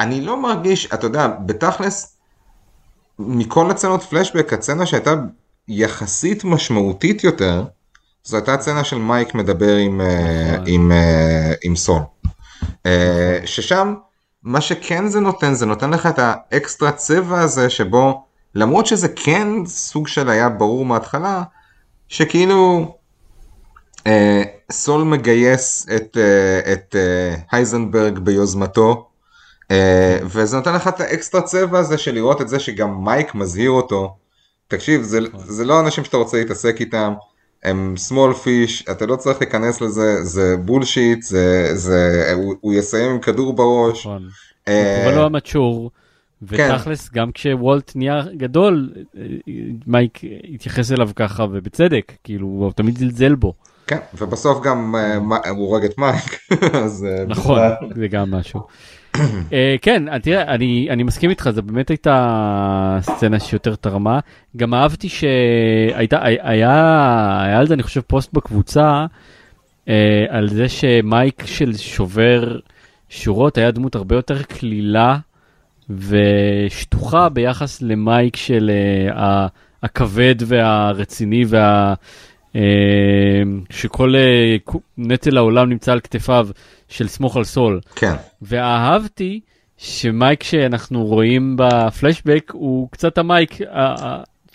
אני 0.00 0.20
לא 0.20 0.42
מרגיש, 0.42 0.86
אתה 0.94 1.06
יודע, 1.06 1.28
בתכלס 1.46 2.16
מכל 3.18 3.70
הצנות 3.70 4.02
פלשבק 4.02 4.52
הצצנה 4.52 4.86
שהייתה 4.86 5.14
יחסית 5.68 6.44
משמעותית 6.44 7.24
יותר 7.24 7.64
זו 8.24 8.36
הייתה 8.36 8.54
הצצנה 8.54 8.84
של 8.84 8.98
מייק 8.98 9.34
מדבר 9.34 9.76
עם, 9.76 10.00
uh, 10.00 10.60
עם, 10.66 10.92
uh, 10.92 11.56
עם 11.62 11.76
סול. 11.76 12.00
ששם 13.44 13.94
מה 14.42 14.60
שכן 14.60 15.08
זה 15.08 15.20
נותן 15.20 15.54
זה 15.54 15.66
נותן 15.66 15.90
לך 15.90 16.06
את 16.06 16.18
האקסטרה 16.18 16.92
צבע 16.92 17.40
הזה 17.40 17.70
שבו 17.70 18.24
למרות 18.54 18.86
שזה 18.86 19.08
כן 19.08 19.48
סוג 19.66 20.08
של 20.08 20.28
היה 20.28 20.48
ברור 20.48 20.84
מההתחלה, 20.84 21.42
שכאילו 22.08 22.94
אה, 24.06 24.42
סול 24.72 25.02
מגייס 25.02 25.86
את, 25.96 26.16
אה, 26.16 26.72
את 26.72 26.96
אה, 26.96 27.34
הייזנברג 27.52 28.18
ביוזמתו, 28.18 29.08
אה, 29.70 30.18
וזה 30.22 30.56
נותן 30.56 30.74
לך 30.74 30.88
את 30.88 31.00
האקסטרה 31.00 31.42
צבע 31.42 31.78
הזה 31.78 31.98
של 31.98 32.14
לראות 32.14 32.40
את 32.40 32.48
זה 32.48 32.58
שגם 32.58 33.04
מייק 33.04 33.34
מזהיר 33.34 33.70
אותו. 33.70 34.16
תקשיב, 34.68 35.02
זה, 35.02 35.18
זה 35.36 35.64
לא 35.64 35.80
אנשים 35.80 36.04
שאתה 36.04 36.16
רוצה 36.16 36.38
להתעסק 36.38 36.80
איתם, 36.80 37.14
הם 37.62 37.94
small 38.08 38.34
fish, 38.44 38.90
אתה 38.90 39.06
לא 39.06 39.16
צריך 39.16 39.40
להיכנס 39.40 39.80
לזה, 39.80 40.24
זה 40.24 40.56
bullshit, 40.56 41.22
זה, 41.22 41.70
זה, 41.74 42.30
הוא, 42.34 42.54
הוא 42.60 42.74
יסיים 42.74 43.10
עם 43.10 43.18
כדור 43.18 43.52
בראש. 43.52 44.06
נכון. 44.06 44.28
אה, 44.68 45.04
אבל 45.04 45.14
לא 45.14 45.24
amateur. 45.24 45.90
ותכלס, 46.48 47.08
כן. 47.08 47.20
גם 47.20 47.32
כשוולט 47.32 47.92
נהיה 47.94 48.22
גדול, 48.36 48.92
מייק 49.86 50.20
התייחס 50.54 50.92
אליו 50.92 51.10
ככה, 51.16 51.46
ובצדק, 51.50 52.12
כאילו, 52.24 52.46
הוא 52.46 52.72
תמיד 52.72 52.98
זלזל 52.98 53.34
בו. 53.34 53.52
כן, 53.86 53.98
ובסוף 54.18 54.64
גם 54.64 54.94
uh, 54.94 55.48
הוא 55.48 55.68
הורג 55.68 55.84
את 55.84 55.98
מייק, 55.98 56.38
אז... 56.84 57.06
Uh, 57.06 57.28
נכון, 57.28 57.58
זה 57.96 58.08
גם 58.08 58.30
משהו. 58.30 58.60
uh, 59.16 59.20
כן, 59.82 60.18
תראה, 60.18 60.54
אני, 60.54 60.88
אני 60.90 61.02
מסכים 61.02 61.30
איתך, 61.30 61.50
זו 61.50 61.62
באמת 61.62 61.88
הייתה 61.88 62.98
סצנה 63.00 63.40
שיותר 63.40 63.74
תרמה. 63.74 64.20
גם 64.56 64.74
אהבתי 64.74 65.08
שהייתה, 65.08 66.18
היה, 66.22 67.40
היה 67.42 67.58
על 67.58 67.66
זה, 67.66 67.74
אני 67.74 67.82
חושב, 67.82 68.00
פוסט 68.00 68.32
בקבוצה, 68.32 69.06
uh, 69.84 69.88
על 70.28 70.48
זה 70.48 70.68
שמייק 70.68 71.42
של 71.46 71.76
שובר 71.76 72.58
שורות 73.08 73.58
היה 73.58 73.70
דמות 73.70 73.94
הרבה 73.94 74.16
יותר 74.16 74.42
קלילה. 74.42 75.16
ושטוחה 75.90 77.28
ביחס 77.28 77.82
למייק 77.82 78.36
של 78.36 78.70
uh, 79.08 79.18
הכבד 79.82 80.34
והרציני 80.38 81.44
וה... 81.48 81.94
Uh, 82.52 82.56
שכל 83.70 84.14
uh, 84.14 84.78
נטל 84.98 85.36
העולם 85.36 85.68
נמצא 85.68 85.92
על 85.92 86.00
כתפיו 86.00 86.48
של 86.88 87.08
סמוך 87.08 87.36
על 87.36 87.44
סול. 87.44 87.80
כן. 87.94 88.14
ואהבתי 88.42 89.40
שמייק 89.76 90.42
שאנחנו 90.42 91.04
רואים 91.04 91.56
בפלשבק 91.58 92.52
הוא 92.54 92.88
קצת 92.90 93.18
המייק 93.18 93.52
uh, 93.52 93.64
uh, 93.64 94.02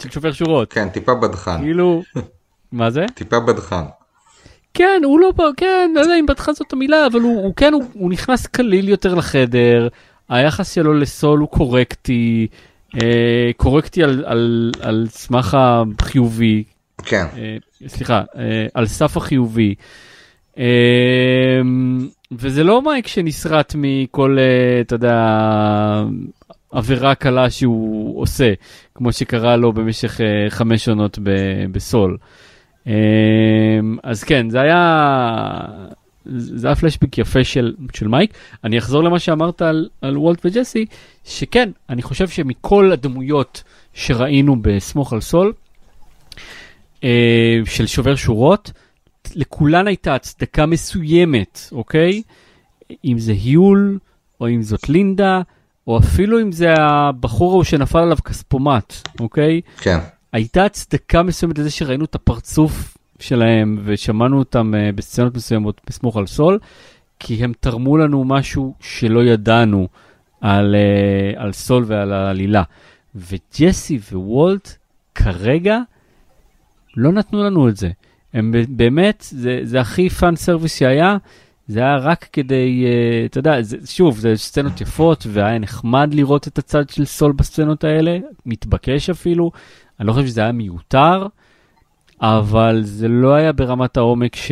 של 0.02 0.10
שובר 0.10 0.32
שורות. 0.32 0.74
כן, 0.74 0.89
טיפה 0.89 1.15
בדחן. 1.15 1.62
כאילו, 1.62 2.04
מה 2.72 2.89
זה? 2.89 3.06
טיפה 3.13 3.39
בדחן. 3.39 3.84
כן, 4.74 5.02
הוא 5.04 5.20
לא, 5.20 5.32
כן, 5.58 5.92
לא 5.96 6.02
יודע 6.02 6.15
אם 6.20 6.26
בדחן 6.26 6.54
זאת 6.54 6.74
המילה, 6.74 7.08
אבל 7.08 7.22
הוא, 7.22 7.44
הוא 7.44 7.54
כן, 7.56 7.74
הוא, 7.74 7.84
הוא 7.94 8.12
נכנס 8.12 8.48
קליל 8.48 8.89
יותר 8.89 9.15
לחדר, 9.15 9.88
היחס 10.30 10.74
שלו 10.74 10.94
לסול 10.94 11.39
הוא 11.39 11.50
קורקטי, 11.50 12.48
אה, 12.96 13.52
קורקטי 13.58 14.04
על, 14.04 14.24
על, 14.28 14.72
על 14.82 15.08
סמך 15.10 15.58
החיובי. 15.60 16.63
כן. 17.04 17.26
אה, 17.38 17.58
סליחה, 17.88 18.22
אה, 18.38 18.68
על 18.74 18.86
סף 18.86 19.18
החיובי. 19.18 19.76
אה, 20.58 21.62
וזה 22.32 22.63
לא 22.63 22.82
מייק 22.82 23.08
שנסרט 23.08 23.74
מכל, 23.78 24.38
אה, 24.39 24.82
אתה 24.82 24.96
יודע, 24.96 25.36
עבירה 26.72 27.15
קלה 27.15 27.50
שהוא 27.50 28.22
עושה, 28.22 28.54
כמו 28.96 29.12
שקרה 29.12 29.56
לו 29.56 29.74
במשך 29.74 30.22
אה, 30.22 30.50
חמש 30.50 30.89
עונות 30.89 31.20
בסול. 31.72 32.18
אה, 32.88 32.94
אז 34.04 34.24
כן, 34.24 34.50
זה 34.50 34.62
היה 34.62 35.65
זה 36.38 36.68
היה 36.68 36.76
פלשבק 36.76 37.18
יפה 37.18 37.44
של, 37.44 37.76
של 37.94 38.08
מייק. 38.08 38.34
אני 38.63 38.78
אחזור 38.78 39.04
למה 39.04 39.20
שאמרת 39.20 39.62
על, 39.62 39.89
על 40.02 40.18
וולט 40.18 40.46
וג'סי, 40.46 40.86
שכן, 41.26 41.70
אני 41.89 42.02
חושב 42.02 42.28
שמכל 42.28 42.92
הדמויות 42.92 43.63
שראינו 43.94 44.56
בסמוך 44.62 45.13
על 45.13 45.22
סול, 45.22 45.54
אה, 47.04 47.60
של 47.65 47.88
שובר 47.88 48.15
שורות, 48.15 48.72
לכולן 49.36 49.88
הייתה 49.88 50.15
הצדקה 50.15 50.65
מסוימת, 50.65 51.60
אוקיי? 51.72 52.22
אם 53.06 53.20
זה 53.20 53.32
היול, 53.32 53.98
או 54.42 54.50
אם 54.50 54.63
זאת 54.63 54.89
לינדה, 54.89 55.42
או 55.88 55.98
אפילו 55.98 56.42
אם 56.42 56.52
זה 56.52 56.74
הבחור 56.78 57.52
ההוא 57.52 57.63
שנפל 57.63 58.00
עליו 58.00 58.18
כספומט, 58.26 58.94
אוקיי? 59.20 59.62
כן. 59.78 60.00
הייתה 60.34 60.65
הצדקה 60.65 61.24
מסוימת 61.24 61.58
לזה 61.58 61.72
שראינו 61.72 62.06
את 62.06 62.15
הפרצוף 62.15 62.98
שלהם 63.21 63.79
ושמענו 63.84 64.39
אותם 64.39 64.73
uh, 64.73 64.95
בסצנות 64.95 65.36
מסוימות 65.36 65.82
בסמוך 65.88 66.17
על 66.17 66.27
סול, 66.27 66.60
כי 67.19 67.43
הם 67.43 67.51
תרמו 67.60 67.97
לנו 67.97 68.23
משהו 68.23 68.73
שלא 68.79 69.23
ידענו 69.23 69.88
על, 70.41 70.75
uh, 70.75 71.39
על 71.39 71.51
סול 71.51 71.84
ועל 71.88 72.13
העלילה. 72.13 72.63
וג'סי 73.15 73.99
ווולט 74.12 74.75
כרגע 75.15 75.79
לא 76.97 77.12
נתנו 77.12 77.43
לנו 77.43 77.69
את 77.69 77.77
זה. 77.77 77.89
הם 78.34 78.53
באמת, 78.69 79.25
זה, 79.29 79.60
זה 79.63 79.82
הכי 79.82 80.10
fan 80.10 80.36
service 80.36 80.78
שהיה, 80.77 81.17
זה 81.67 81.79
היה 81.79 81.97
רק 81.97 82.27
כדי, 82.34 82.86
uh, 82.86 83.25
אתה 83.25 83.39
יודע, 83.39 83.62
זה, 83.62 83.77
שוב, 83.86 84.19
זה 84.19 84.36
סצנות 84.36 84.82
יפות, 84.82 85.27
והיה 85.29 85.60
נחמד 85.60 86.13
לראות 86.13 86.47
את 86.47 86.58
הצד 86.58 86.89
של 86.89 87.05
סול 87.05 87.32
בסצנות 87.32 87.84
האלה, 87.84 88.17
מתבקש 88.45 89.10
אפילו. 89.10 89.51
אני 90.00 90.08
לא 90.08 90.13
חושב 90.13 90.27
שזה 90.27 90.41
היה 90.41 90.52
מיותר. 90.52 91.27
אבל 92.22 92.82
זה 92.84 93.08
לא 93.08 93.34
היה 93.34 93.52
ברמת 93.52 93.98
העומק 93.98 94.36
ש... 94.36 94.52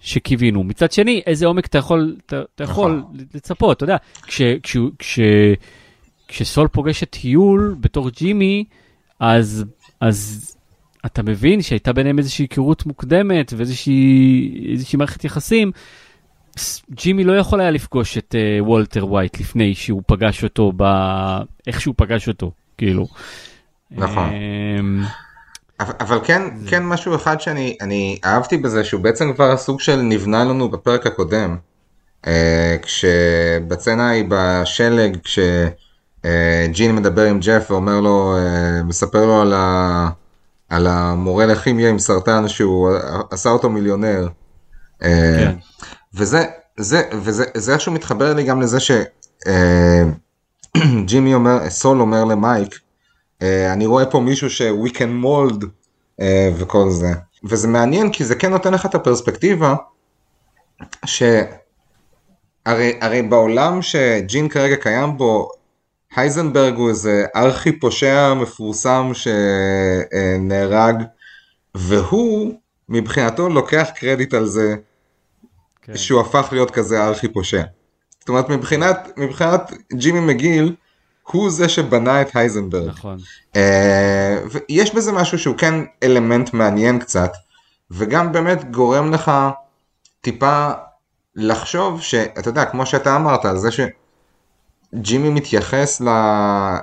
שקיווינו. 0.00 0.64
מצד 0.64 0.92
שני, 0.92 1.22
איזה 1.26 1.46
עומק 1.46 1.66
אתה 1.66 1.78
יכול, 1.78 2.16
אתה, 2.26 2.42
אתה 2.54 2.64
יכול 2.64 2.96
נכון. 2.98 3.16
לצפות, 3.34 3.76
אתה 3.76 3.84
יודע, 3.84 3.96
כש, 4.26 4.42
כש, 4.62 4.76
כש, 4.98 5.18
כשסול 6.28 6.68
פוגש 6.68 7.02
את 7.02 7.14
היול 7.22 7.76
בתור 7.80 8.10
ג'ימי, 8.10 8.64
אז, 9.20 9.64
אז 10.00 10.50
אתה 11.06 11.22
מבין 11.22 11.62
שהייתה 11.62 11.92
ביניהם 11.92 12.18
איזושהי 12.18 12.42
היכרות 12.42 12.86
מוקדמת 12.86 13.52
ואיזושהי 13.56 14.96
מערכת 14.98 15.24
יחסים, 15.24 15.72
ג'ימי 16.90 17.24
לא 17.24 17.32
יכול 17.32 17.60
היה 17.60 17.70
לפגוש 17.70 18.18
את 18.18 18.34
uh, 18.34 18.62
וולטר 18.62 19.06
ווייט 19.06 19.40
לפני 19.40 19.74
שהוא 19.74 20.02
פגש 20.06 20.44
אותו 20.44 20.72
ב... 20.76 20.84
איך 21.66 21.80
שהוא 21.80 21.94
פגש 21.98 22.28
אותו 22.28 22.52
כאילו. 22.78 23.06
נכון. 23.90 24.30
Um, 24.30 25.06
אבל, 25.78 26.18
כן. 26.24 26.42
כן 26.66 26.82
משהו 26.82 27.14
אחד 27.14 27.40
שאני 27.40 27.76
אני 27.80 28.18
אהבתי 28.24 28.56
בזה 28.56 28.84
שהוא 28.84 29.00
בעצם 29.00 29.32
כבר 29.32 29.56
סוג 29.56 29.80
של 29.80 29.96
נבנה 29.96 30.44
לנו 30.44 30.68
בפרק 30.68 31.06
הקודם. 31.06 31.56
Uh, 32.24 32.28
כשבצנה 32.82 34.08
היא 34.08 34.24
בשלג 34.28 35.16
כשג'ין 35.24 36.90
uh, 36.90 37.00
מדבר 37.00 37.24
עם 37.24 37.40
ג'ף 37.40 37.70
ואומר 37.70 38.00
לו 38.00 38.36
uh, 38.36 38.84
מספר 38.84 39.26
לו 39.26 39.42
על, 39.42 39.52
ה, 39.56 40.08
על 40.68 40.86
המורה 40.86 41.46
לכימיה 41.46 41.90
עם 41.90 41.98
סרטן 41.98 42.48
שהוא 42.48 42.90
עשה 43.30 43.50
אותו 43.50 43.70
מיליונר. 43.70 44.28
כן. 45.00 45.54
וזה, 46.14 46.44
זה, 46.76 47.02
וזה, 47.12 47.44
זה 47.56 47.72
איכשהו 47.72 47.92
מתחבר 47.92 48.34
לי 48.34 48.44
גם 48.44 48.60
לזה 48.60 48.78
שג'ימי 48.80 49.10
אה, 51.30 51.34
אומר, 51.38 51.70
סול 51.70 52.00
אומר 52.00 52.24
למייק, 52.24 52.74
אה, 52.74 52.78
אני 53.42 53.86
רואה 53.86 54.06
פה 54.06 54.20
מישהו 54.20 54.50
ש-we 54.50 54.90
can 54.90 55.24
mold 55.24 55.66
אה, 56.20 56.50
וכל 56.56 56.90
זה. 56.90 57.12
וזה 57.44 57.68
מעניין 57.68 58.12
כי 58.12 58.24
זה 58.24 58.34
כן 58.34 58.50
נותן 58.50 58.74
לך 58.74 58.86
את 58.86 58.94
הפרספקטיבה, 58.94 59.74
שהרי 61.06 61.38
הרי 63.00 63.22
בעולם 63.22 63.82
שג'ין 63.82 64.48
כרגע 64.48 64.76
קיים 64.76 65.16
בו, 65.16 65.48
הייזנברג 66.16 66.74
הוא 66.76 66.88
איזה 66.88 67.26
ארכי 67.36 67.72
פושע 67.72 68.34
מפורסם 68.34 69.10
שנהרג, 69.14 71.02
והוא 71.74 72.54
מבחינתו 72.88 73.48
לוקח 73.48 73.88
קרדיט 73.94 74.34
על 74.34 74.46
זה 74.46 74.74
כן. 75.82 75.96
שהוא 75.96 76.20
הפך 76.20 76.48
להיות 76.52 76.70
כזה 76.70 77.04
ארכי 77.04 77.28
פושע. 77.28 77.62
זאת 78.20 78.28
אומרת 78.28 78.48
מבחינת, 78.48 79.08
מבחינת 79.16 79.72
ג'ימי 79.92 80.20
מגיל, 80.20 80.74
הוא 81.32 81.50
זה 81.50 81.68
שבנה 81.68 82.20
את 82.20 82.36
הייזנברג. 82.36 82.88
נכון. 82.88 83.18
Uh, 83.52 83.56
ויש 84.50 84.94
בזה 84.94 85.12
משהו 85.12 85.38
שהוא 85.38 85.56
כן 85.56 85.74
אלמנט 86.02 86.52
מעניין 86.52 86.98
קצת, 86.98 87.32
וגם 87.90 88.32
באמת 88.32 88.70
גורם 88.70 89.12
לך 89.12 89.30
טיפה 90.20 90.70
לחשוב 91.36 92.00
שאתה 92.02 92.48
יודע, 92.48 92.64
כמו 92.64 92.86
שאתה 92.86 93.16
אמרת, 93.16 93.44
על 93.44 93.58
זה 93.58 93.68
שג'ימי 93.70 95.28
מתייחס 95.28 96.00
ל... 96.00 96.08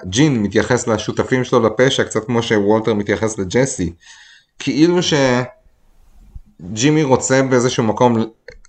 ג'ין 0.05 0.43
מתייחס 0.43 0.87
לשותפים 0.87 1.43
שלו 1.43 1.59
לפשע, 1.59 2.03
קצת 2.03 2.25
כמו 2.25 2.43
שוולטר 2.43 2.93
מתייחס 2.93 3.39
לג'סי. 3.39 3.93
כאילו 4.59 4.97
שג'ימי 6.61 7.03
רוצה 7.03 7.41
באיזשהו 7.43 7.83
מקום 7.83 8.25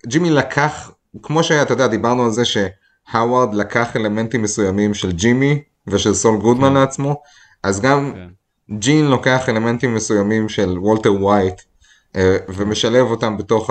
ג'ימי 0.07 0.31
לקח, 0.31 0.91
כמו 1.23 1.45
שאתה 1.45 1.73
יודע, 1.73 1.87
דיברנו 1.87 2.25
על 2.25 2.31
זה 2.31 2.45
שהאווארד 3.11 3.55
לקח 3.55 3.97
אלמנטים 3.97 4.43
מסוימים 4.43 4.95
של 4.95 5.13
ג'ימי 5.13 5.63
ושל 5.87 6.15
סול 6.15 6.39
גודמן 6.39 6.69
כן. 6.69 6.75
לעצמו, 6.75 7.23
אז 7.63 7.81
גם 7.81 8.13
כן. 8.15 8.29
ג'ין 8.79 9.07
לוקח 9.07 9.49
אלמנטים 9.49 9.95
מסוימים 9.95 10.49
של 10.49 10.79
וולטר 10.79 11.13
ווייט 11.13 11.63
אה, 12.17 12.37
ומשלב 12.49 13.07
אותם 13.07 13.37
בתוך 13.39 13.71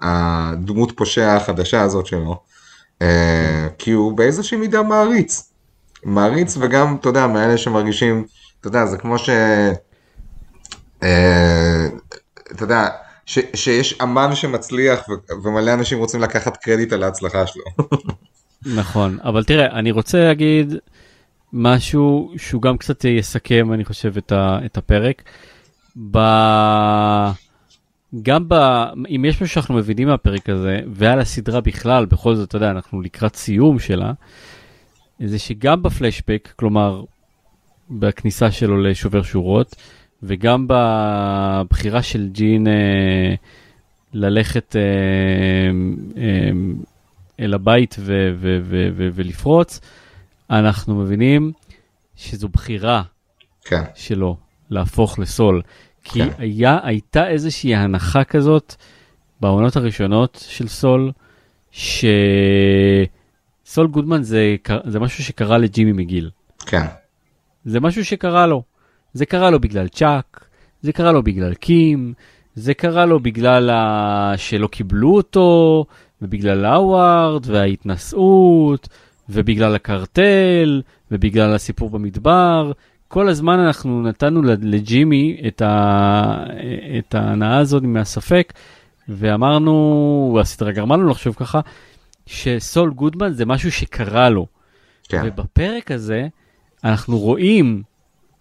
הדמות 0.00 0.92
פושע 0.96 1.36
החדשה 1.36 1.82
הזאת 1.82 2.06
שלו, 2.06 2.40
אה. 3.02 3.68
כי 3.78 3.90
הוא 3.90 4.12
באיזושהי 4.12 4.58
מידה 4.58 4.82
מעריץ. 4.82 5.52
מעריץ. 6.04 6.56
וגם, 6.60 6.96
אתה 7.00 7.08
יודע, 7.08 7.26
מאלה 7.26 7.58
שמרגישים, 7.58 8.24
אתה 8.60 8.68
יודע, 8.68 8.86
זה 8.86 8.98
כמו 8.98 9.18
ש... 9.18 9.30
אה, 11.02 11.86
אתה 12.52 12.64
יודע, 12.64 12.88
ש, 13.26 13.38
שיש 13.54 14.00
אמן 14.02 14.34
שמצליח 14.34 15.08
ו, 15.08 15.12
ומלא 15.42 15.74
אנשים 15.74 15.98
רוצים 15.98 16.20
לקחת 16.20 16.56
קרדיט 16.56 16.92
על 16.92 17.02
ההצלחה 17.02 17.46
שלו. 17.46 17.64
נכון, 18.74 19.18
אבל 19.24 19.44
תראה, 19.44 19.78
אני 19.78 19.90
רוצה 19.90 20.24
להגיד 20.24 20.74
משהו 21.52 22.32
שהוא 22.36 22.62
גם 22.62 22.78
קצת 22.78 23.04
יסכם, 23.04 23.72
אני 23.72 23.84
חושב, 23.84 24.16
את, 24.16 24.32
ה, 24.32 24.58
את 24.64 24.76
הפרק. 24.76 25.22
ב... 26.10 26.18
גם 28.22 28.48
ב... 28.48 28.54
אם 29.08 29.24
יש 29.24 29.34
משהו 29.34 29.48
שאנחנו 29.48 29.74
מבינים 29.74 30.08
מהפרק 30.08 30.48
הזה, 30.48 30.80
ועל 30.92 31.20
הסדרה 31.20 31.60
בכלל, 31.60 32.06
בכל 32.06 32.34
זאת, 32.34 32.48
אתה 32.48 32.56
יודע, 32.56 32.70
אנחנו 32.70 33.02
לקראת 33.02 33.36
סיום 33.36 33.78
שלה, 33.78 34.12
זה 35.24 35.38
שגם 35.38 35.82
בפלשבק, 35.82 36.52
כלומר, 36.56 37.04
בכניסה 37.90 38.50
שלו 38.50 38.82
לשובר 38.82 39.22
שורות, 39.22 39.76
וגם 40.22 40.66
בבחירה 40.68 42.02
של 42.02 42.28
ג'ין 42.32 42.66
אה, 42.66 43.34
ללכת 44.12 44.76
אה, 44.76 44.80
אה, 46.22 46.50
אל 47.40 47.54
הבית 47.54 47.96
ו- 47.98 48.32
ו- 48.36 48.58
ו- 48.62 48.88
ו- 48.96 49.08
ולפרוץ, 49.14 49.80
אנחנו 50.50 50.94
מבינים 50.94 51.52
שזו 52.16 52.48
בחירה 52.48 53.02
כן. 53.64 53.82
שלו 53.94 54.36
להפוך 54.70 55.18
לסול. 55.18 55.62
כי 56.04 56.18
כן. 56.18 56.28
היה, 56.38 56.78
הייתה 56.82 57.28
איזושהי 57.28 57.74
הנחה 57.74 58.24
כזאת 58.24 58.74
בעונות 59.40 59.76
הראשונות 59.76 60.44
של 60.48 60.68
סול, 60.68 61.12
שסול 61.70 63.06
גודמן 63.90 64.22
זה, 64.22 64.56
זה 64.84 65.00
משהו 65.00 65.24
שקרה 65.24 65.58
לג'ימי 65.58 65.92
מגיל. 65.92 66.30
כן. 66.66 66.86
זה 67.64 67.80
משהו 67.80 68.04
שקרה 68.04 68.46
לו. 68.46 68.62
זה 69.12 69.26
קרה 69.26 69.50
לו 69.50 69.60
בגלל 69.60 69.88
צ'אק, 69.88 70.44
זה 70.82 70.92
קרה 70.92 71.12
לו 71.12 71.22
בגלל 71.22 71.54
קים, 71.54 72.12
זה 72.54 72.74
קרה 72.74 73.06
לו 73.06 73.20
בגלל 73.20 73.70
ה... 73.70 74.32
שלא 74.36 74.66
קיבלו 74.66 75.16
אותו, 75.16 75.84
ובגלל 76.22 76.64
האווארד, 76.64 77.46
וההתנשאות, 77.46 78.88
ובגלל 79.28 79.74
הקרטל, 79.74 80.82
ובגלל 81.10 81.54
הסיפור 81.54 81.90
במדבר. 81.90 82.72
כל 83.08 83.28
הזמן 83.28 83.58
אנחנו 83.58 84.02
נתנו 84.02 84.42
לג'ימי 84.42 85.40
את, 85.46 85.62
ה... 85.62 86.44
את 86.98 87.14
ההנאה 87.14 87.58
הזאת 87.58 87.82
מהספק, 87.82 88.52
ואמרנו, 89.08 90.38
הסדרה 90.40 90.72
גרמה 90.72 90.96
לנו 90.96 91.08
לחשוב 91.08 91.34
ככה, 91.34 91.60
שסול 92.26 92.90
גודמן 92.90 93.32
זה 93.32 93.46
משהו 93.46 93.72
שקרה 93.72 94.30
לו. 94.30 94.46
כן. 95.08 95.22
ובפרק 95.24 95.90
הזה 95.90 96.28
אנחנו 96.84 97.18
רואים 97.18 97.82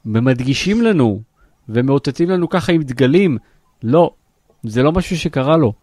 ומדגישים 0.06 0.82
לנו, 0.82 1.22
ומאותתים 1.70 2.30
לנו 2.30 2.50
ככה 2.50 2.72
עם 2.72 2.84
דגלים. 2.84 3.38
לא, 3.84 4.12
זה 4.64 4.84
לא 4.84 4.92
משהו 4.92 5.18
שקרה 5.18 5.58
לו. 5.58 5.74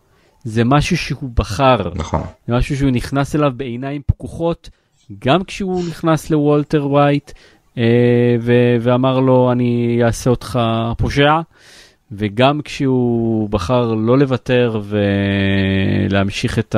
זה 0.44 0.64
משהו 0.64 0.96
שהוא 0.96 1.30
בחר. 1.34 1.90
נכון. 1.94 2.22
זה 2.46 2.54
משהו 2.54 2.76
שהוא 2.76 2.90
נכנס 2.90 3.36
אליו 3.36 3.52
בעיניים 3.56 4.02
פקוחות, 4.06 4.70
גם 5.18 5.44
כשהוא 5.44 5.82
נכנס 5.88 6.30
לוולטר 6.30 6.86
ווייט 6.86 7.32
אה, 7.78 8.36
ו- 8.40 8.76
ואמר 8.80 9.20
לו, 9.20 9.52
אני 9.52 10.00
אעשה 10.04 10.30
אותך 10.30 10.58
פושע, 10.98 11.40
וגם 12.12 12.60
כשהוא 12.64 13.48
בחר 13.50 13.94
לא 13.94 14.18
לוותר 14.18 14.80
ולהמשיך 16.08 16.58
את 16.58 16.76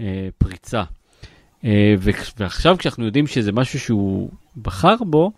הפריצה. 0.00 0.82
אה, 1.64 1.94
ועכשיו 2.38 2.76
כשאנחנו 2.78 3.04
יודעים 3.04 3.26
שזה 3.26 3.52
משהו 3.52 3.80
שהוא 3.80 4.30
בחר 4.62 4.96
בו, 5.00 5.32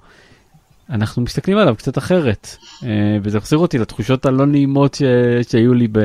אנחנו 0.91 1.23
מסתכלים 1.23 1.59
עליו 1.59 1.77
קצת 1.77 1.99
אחרת, 1.99 2.57
אה, 2.85 2.89
וזה 3.23 3.39
מחזיר 3.39 3.59
אותי 3.59 3.79
לתחושות 3.79 4.27
הלא 4.27 4.47
נעימות 4.47 4.95
ש... 4.95 5.03
שהיו 5.49 5.75
לי 5.75 5.89
ב... 5.93 5.99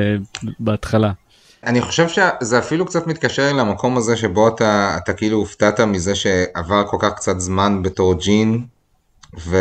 בהתחלה. 0.60 1.12
אני 1.66 1.80
חושב 1.80 2.08
שזה 2.08 2.58
אפילו 2.58 2.86
קצת 2.86 3.06
מתקשר 3.06 3.52
למקום 3.52 3.96
הזה 3.96 4.16
שבו 4.16 4.48
אתה, 4.48 4.98
אתה 5.02 5.12
כאילו 5.12 5.38
הופתעת 5.38 5.80
מזה 5.80 6.14
שעבר 6.14 6.86
כל 6.86 6.96
כך 7.00 7.12
קצת 7.14 7.40
זמן 7.40 7.82
בתור 7.82 8.14
ג'ין, 8.14 8.64
ו... 9.40 9.56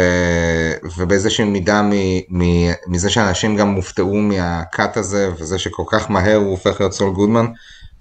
ובאיזושהי 0.97 1.45
מידה 1.45 1.81
מ... 1.81 1.91
מ... 2.29 2.71
מזה 2.87 3.09
שאנשים 3.09 3.55
גם 3.55 3.73
הופתעו 3.73 4.15
מה 4.15 4.48
cut 4.48 4.97
הזה, 4.97 5.29
וזה 5.39 5.59
שכל 5.59 5.83
כך 5.87 6.11
מהר 6.11 6.35
הוא 6.35 6.51
הופך 6.51 6.79
להיות 6.79 6.93
סול 6.93 7.13
גודמן, 7.13 7.45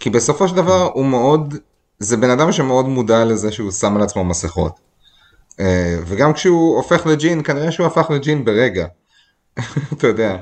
כי 0.00 0.10
בסופו 0.10 0.48
של 0.48 0.56
דבר 0.56 0.90
הוא 0.94 1.06
מאוד, 1.06 1.54
זה 1.98 2.16
בן 2.16 2.30
אדם 2.30 2.52
שמאוד 2.52 2.86
מודע 2.88 3.24
לזה 3.24 3.52
שהוא 3.52 3.70
שם 3.70 3.96
על 3.96 4.02
עצמו 4.02 4.24
מסכות. 4.24 4.89
אה, 5.60 5.96
וגם 6.06 6.32
כשהוא 6.32 6.76
הופך 6.76 7.06
לג'ין, 7.06 7.42
כנראה 7.42 7.72
שהוא 7.72 7.86
הפך 7.86 8.10
לג'ין 8.10 8.44
ברגע. 8.44 8.86
אתה 9.92 10.06
יודע. 10.06 10.36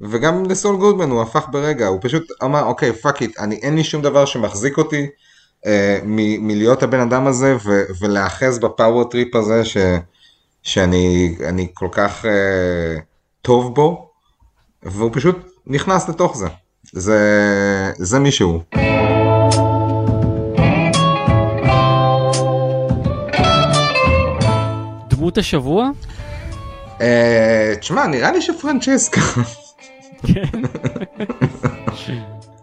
וגם 0.00 0.44
לסול 0.50 0.76
גודמן 0.76 1.10
הוא 1.10 1.22
הפך 1.22 1.46
ברגע, 1.50 1.86
הוא 1.86 1.98
פשוט 2.02 2.22
אמר, 2.44 2.64
אוקיי, 2.64 2.92
fuck 2.92 3.22
it, 3.22 3.38
אין 3.62 3.74
לי 3.76 3.84
שום 3.84 4.02
דבר 4.02 4.24
שמחזיק 4.24 4.78
אותי 4.78 5.06
אה, 5.66 5.98
מ- 6.04 6.46
מלהיות 6.46 6.82
הבן 6.82 7.00
אדם 7.00 7.26
הזה 7.26 7.56
ו- 7.64 7.82
ולהאחז 8.00 8.58
ב 8.58 8.66
power 8.66 9.04
trip 9.04 9.36
הזה 9.36 9.64
ש- 9.64 9.76
שאני 10.62 11.68
כל 11.74 11.88
כך 11.92 12.24
אה, 12.24 12.98
טוב 13.42 13.74
בו, 13.74 14.10
והוא 14.82 15.10
פשוט 15.12 15.36
נכנס 15.66 16.08
לתוך 16.08 16.36
זה. 16.36 16.46
זה, 16.92 17.20
זה 17.98 18.18
מישהו. 18.18 18.62
דמות 25.24 25.38
השבוע? 25.38 25.90
אה, 27.00 27.74
תשמע, 27.80 28.06
נראה 28.06 28.32
לי 28.32 28.42
שפרנצ'סקה. 28.42 29.20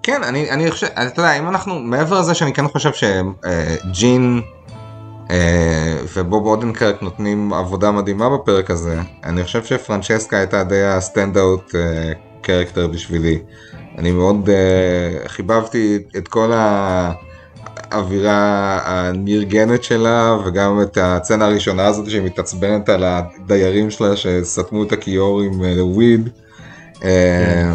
כן, 0.03 0.23
אני, 0.23 0.51
אני 0.51 0.71
חושב, 0.71 0.87
אתה 0.87 1.21
יודע, 1.21 1.39
אם 1.39 1.47
אנחנו, 1.47 1.79
מעבר 1.79 2.19
לזה 2.19 2.33
שאני 2.33 2.53
כן 2.53 2.67
חושב 2.67 2.91
שג'ין 2.93 4.41
אה, 5.31 5.97
ובוב 6.13 6.45
אודנקרק 6.45 7.01
נותנים 7.01 7.53
עבודה 7.53 7.91
מדהימה 7.91 8.29
בפרק 8.29 8.71
הזה, 8.71 8.99
אני 9.23 9.43
חושב 9.43 9.63
שפרנצ'סקה 9.63 10.37
הייתה 10.37 10.63
די 10.63 10.83
ה 10.83 11.37
standout 11.37 11.75
character 12.41 12.87
בשבילי. 12.87 13.39
אני 13.97 14.11
מאוד 14.11 14.49
uh, 14.49 15.27
חיבבתי 15.27 15.99
את 16.17 16.27
כל 16.27 16.51
האווירה 17.91 18.79
הנרגנת 18.85 19.83
שלה 19.83 20.37
וגם 20.45 20.81
את 20.81 20.97
הסצנה 20.97 21.45
הראשונה 21.45 21.85
הזאת 21.85 22.09
שהיא 22.09 22.21
מתעצבנת 22.21 22.89
על 22.89 23.03
הדיירים 23.03 23.91
שלה 23.91 24.15
שסתמו 24.15 24.83
את 24.83 24.91
הכיור 24.91 25.41
עם 25.41 25.61
weed. 25.79 26.29
Uh, 26.93 27.01
כן. 27.01 27.73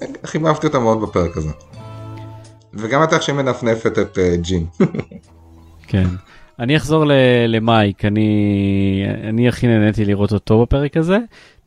uh, 0.00 0.04
חיבבתי 0.26 0.66
אותה 0.66 0.78
מאוד 0.78 1.02
בפרק 1.02 1.36
הזה. 1.36 1.50
וגם 2.74 3.02
את 3.02 3.12
איך 3.12 3.22
שהיא 3.22 3.36
מנפנפת 3.36 3.98
את 3.98 4.18
uh, 4.18 4.36
ג'ין. 4.40 4.66
כן. 5.88 6.06
אני 6.58 6.76
אחזור 6.76 7.04
למייק, 7.48 8.04
אני, 8.04 9.04
אני 9.28 9.48
הכי 9.48 9.66
נהניתי 9.66 10.04
לראות 10.04 10.32
אותו 10.32 10.62
בפרק 10.62 10.96
הזה. 10.96 11.18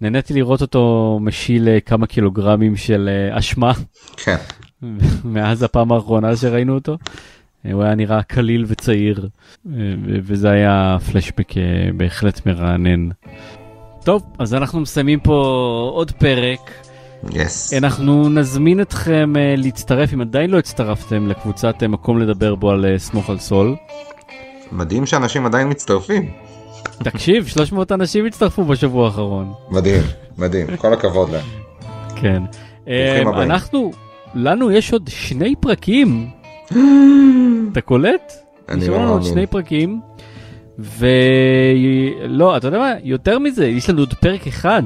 נהניתי 0.02 0.34
לראות 0.34 0.62
אותו 0.62 1.20
משיל 1.22 1.68
אה, 1.68 1.80
כמה 1.80 2.08
קילוגרמים 2.08 2.76
של 2.76 3.10
אה, 3.12 3.40
אשמה. 3.40 3.72
כן. 4.18 4.38
מאז 5.24 5.64
הפעם 5.64 5.92
האחרונה 5.92 6.36
שראינו 6.36 6.74
אותו. 6.74 6.98
אה, 7.66 7.72
הוא 7.74 7.84
היה 7.84 7.96
נראה 7.96 8.24
קליל 8.24 8.66
וצעיר, 8.68 9.28
וזה 10.24 10.50
היה 10.50 10.98
פלשבק 11.12 11.54
בהחלט 11.98 12.46
מרענן. 12.46 13.10
טוב, 14.04 14.24
אז 14.40 14.54
אנחנו 14.54 14.80
מסיימים 14.80 15.20
פה 15.20 15.34
עוד 15.94 16.12
פרק. 16.12 16.72
Yes. 17.24 17.78
אנחנו 17.78 18.30
נזמין 18.30 18.82
אתכם 18.82 19.34
להצטרף, 19.58 20.14
אם 20.14 20.22
עדיין 20.22 20.50
לא 20.50 20.58
הצטרפתם, 20.58 21.28
לקבוצת 21.28 21.84
מקום 21.84 22.20
לדבר 22.20 22.56
בו 22.56 22.72
על 22.72 22.86
סמוך 22.98 23.30
על 23.30 23.40
סול. 23.40 23.76
מדהים 24.72 25.06
שאנשים 25.06 25.46
עדיין 25.46 25.70
מצטרפים. 25.70 26.32
תקשיב, 27.04 27.48
300 27.54 27.92
אנשים 27.92 28.26
הצטרפו 28.26 28.64
בשבוע 28.64 29.06
האחרון. 29.06 29.54
מדהים, 29.70 30.04
מדהים, 30.38 30.78
כל 30.78 30.94
הכבוד 30.94 31.30
להם. 31.30 31.46
כן. 32.16 32.44
אנחנו, 33.42 33.92
לנו 34.36 34.72
יש 34.72 34.94
עוד 34.94 35.08
שני 35.08 35.56
פרקים. 35.60 36.30
אתה 37.72 37.82
קולט? 37.82 38.34
אני 38.70 38.88
לא 38.88 38.94
מאמין. 38.98 39.10
עוד 39.10 39.24
שני 39.24 39.48
פרקים. 39.48 40.02
ולא, 40.80 42.58
אתה 42.58 42.68
יודע 42.68 42.78
מה? 42.78 42.92
יותר 43.04 43.40
מזה, 43.40 43.68
יש 43.68 43.90
לנו 43.90 44.00
עוד 44.00 44.14
פרק 44.14 44.48
אחד. 44.48 44.84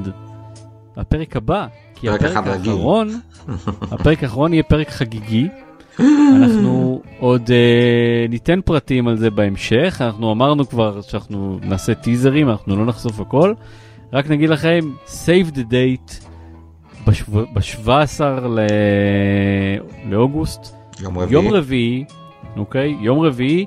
הפרק 0.96 1.36
הבא. 1.36 1.66
כי 1.94 2.08
הפרק 2.08 2.36
האחרון, 2.36 3.20
הפרק 3.92 4.22
האחרון 4.22 4.52
יהיה 4.52 4.62
פרק 4.62 4.90
חגיגי. 4.90 5.48
אנחנו 6.36 7.02
עוד 7.18 7.42
uh, 7.46 8.30
ניתן 8.30 8.60
פרטים 8.64 9.08
על 9.08 9.16
זה 9.16 9.30
בהמשך, 9.30 9.96
אנחנו 10.04 10.32
אמרנו 10.32 10.68
כבר 10.68 11.00
שאנחנו 11.00 11.58
נעשה 11.62 11.94
טיזרים, 11.94 12.50
אנחנו 12.50 12.76
לא 12.76 12.86
נחשוף 12.86 13.20
הכל. 13.20 13.54
רק 14.12 14.30
נגיד 14.30 14.50
לכם, 14.50 14.80
save 15.06 15.54
the 15.54 15.60
date 15.70 16.29
ב-17 17.52 18.22
ל... 18.48 18.60
לאוגוסט. 20.04 20.76
יום 21.00 21.18
רביעי. 21.18 21.32
יום 21.32 21.52
רביעי, 21.54 22.04
אוקיי? 22.56 22.96
יום 23.00 23.20
רביעי 23.20 23.66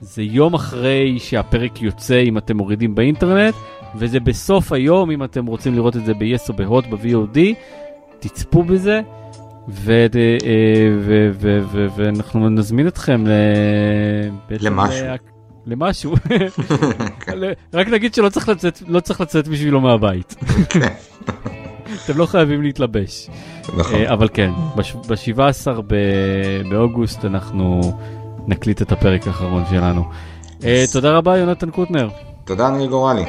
זה 0.00 0.22
יום 0.22 0.54
אחרי 0.54 1.18
שהפרק 1.18 1.82
יוצא 1.82 2.22
אם 2.22 2.38
אתם 2.38 2.56
מורידים 2.56 2.94
באינטרנט, 2.94 3.54
וזה 3.96 4.20
בסוף 4.20 4.72
היום 4.72 5.10
אם 5.10 5.24
אתם 5.24 5.46
רוצים 5.46 5.74
לראות 5.74 5.96
את 5.96 6.04
זה 6.04 6.14
ב-yes 6.14 6.48
או 6.48 6.54
ב-hot 6.54 6.88
ב-VOD, 6.88 7.38
תצפו 8.18 8.62
בזה. 8.62 9.00
ו- 9.68 10.06
ואנחנו 11.96 12.48
נזמין 12.48 12.88
אתכם 12.88 13.24
למשהו. 14.50 15.06
למשהו. 15.66 16.14
רק 17.74 17.88
נגיד 17.88 18.14
שלא 18.14 18.28
צריך 18.28 18.48
לצאת, 18.48 18.82
לא 18.88 19.00
צריך 19.00 19.20
לצאת 19.20 19.48
בשבילו 19.48 19.80
מהבית. 19.80 20.34
אתם 22.04 22.18
לא 22.18 22.26
חייבים 22.26 22.62
להתלבש. 22.62 23.28
נכון. 23.76 24.04
אבל 24.06 24.28
כן, 24.34 24.50
ב-17 24.76 25.80
באוגוסט 26.70 27.24
אנחנו 27.24 27.80
נקליט 28.46 28.82
את 28.82 28.92
הפרק 28.92 29.26
האחרון 29.26 29.64
שלנו. 29.70 30.04
תודה 30.92 31.16
רבה 31.16 31.36
יונתן 31.38 31.70
קוטנר. 31.70 32.08
תודה 32.44 32.70
ניר 32.70 32.86
גורלי. 32.86 33.24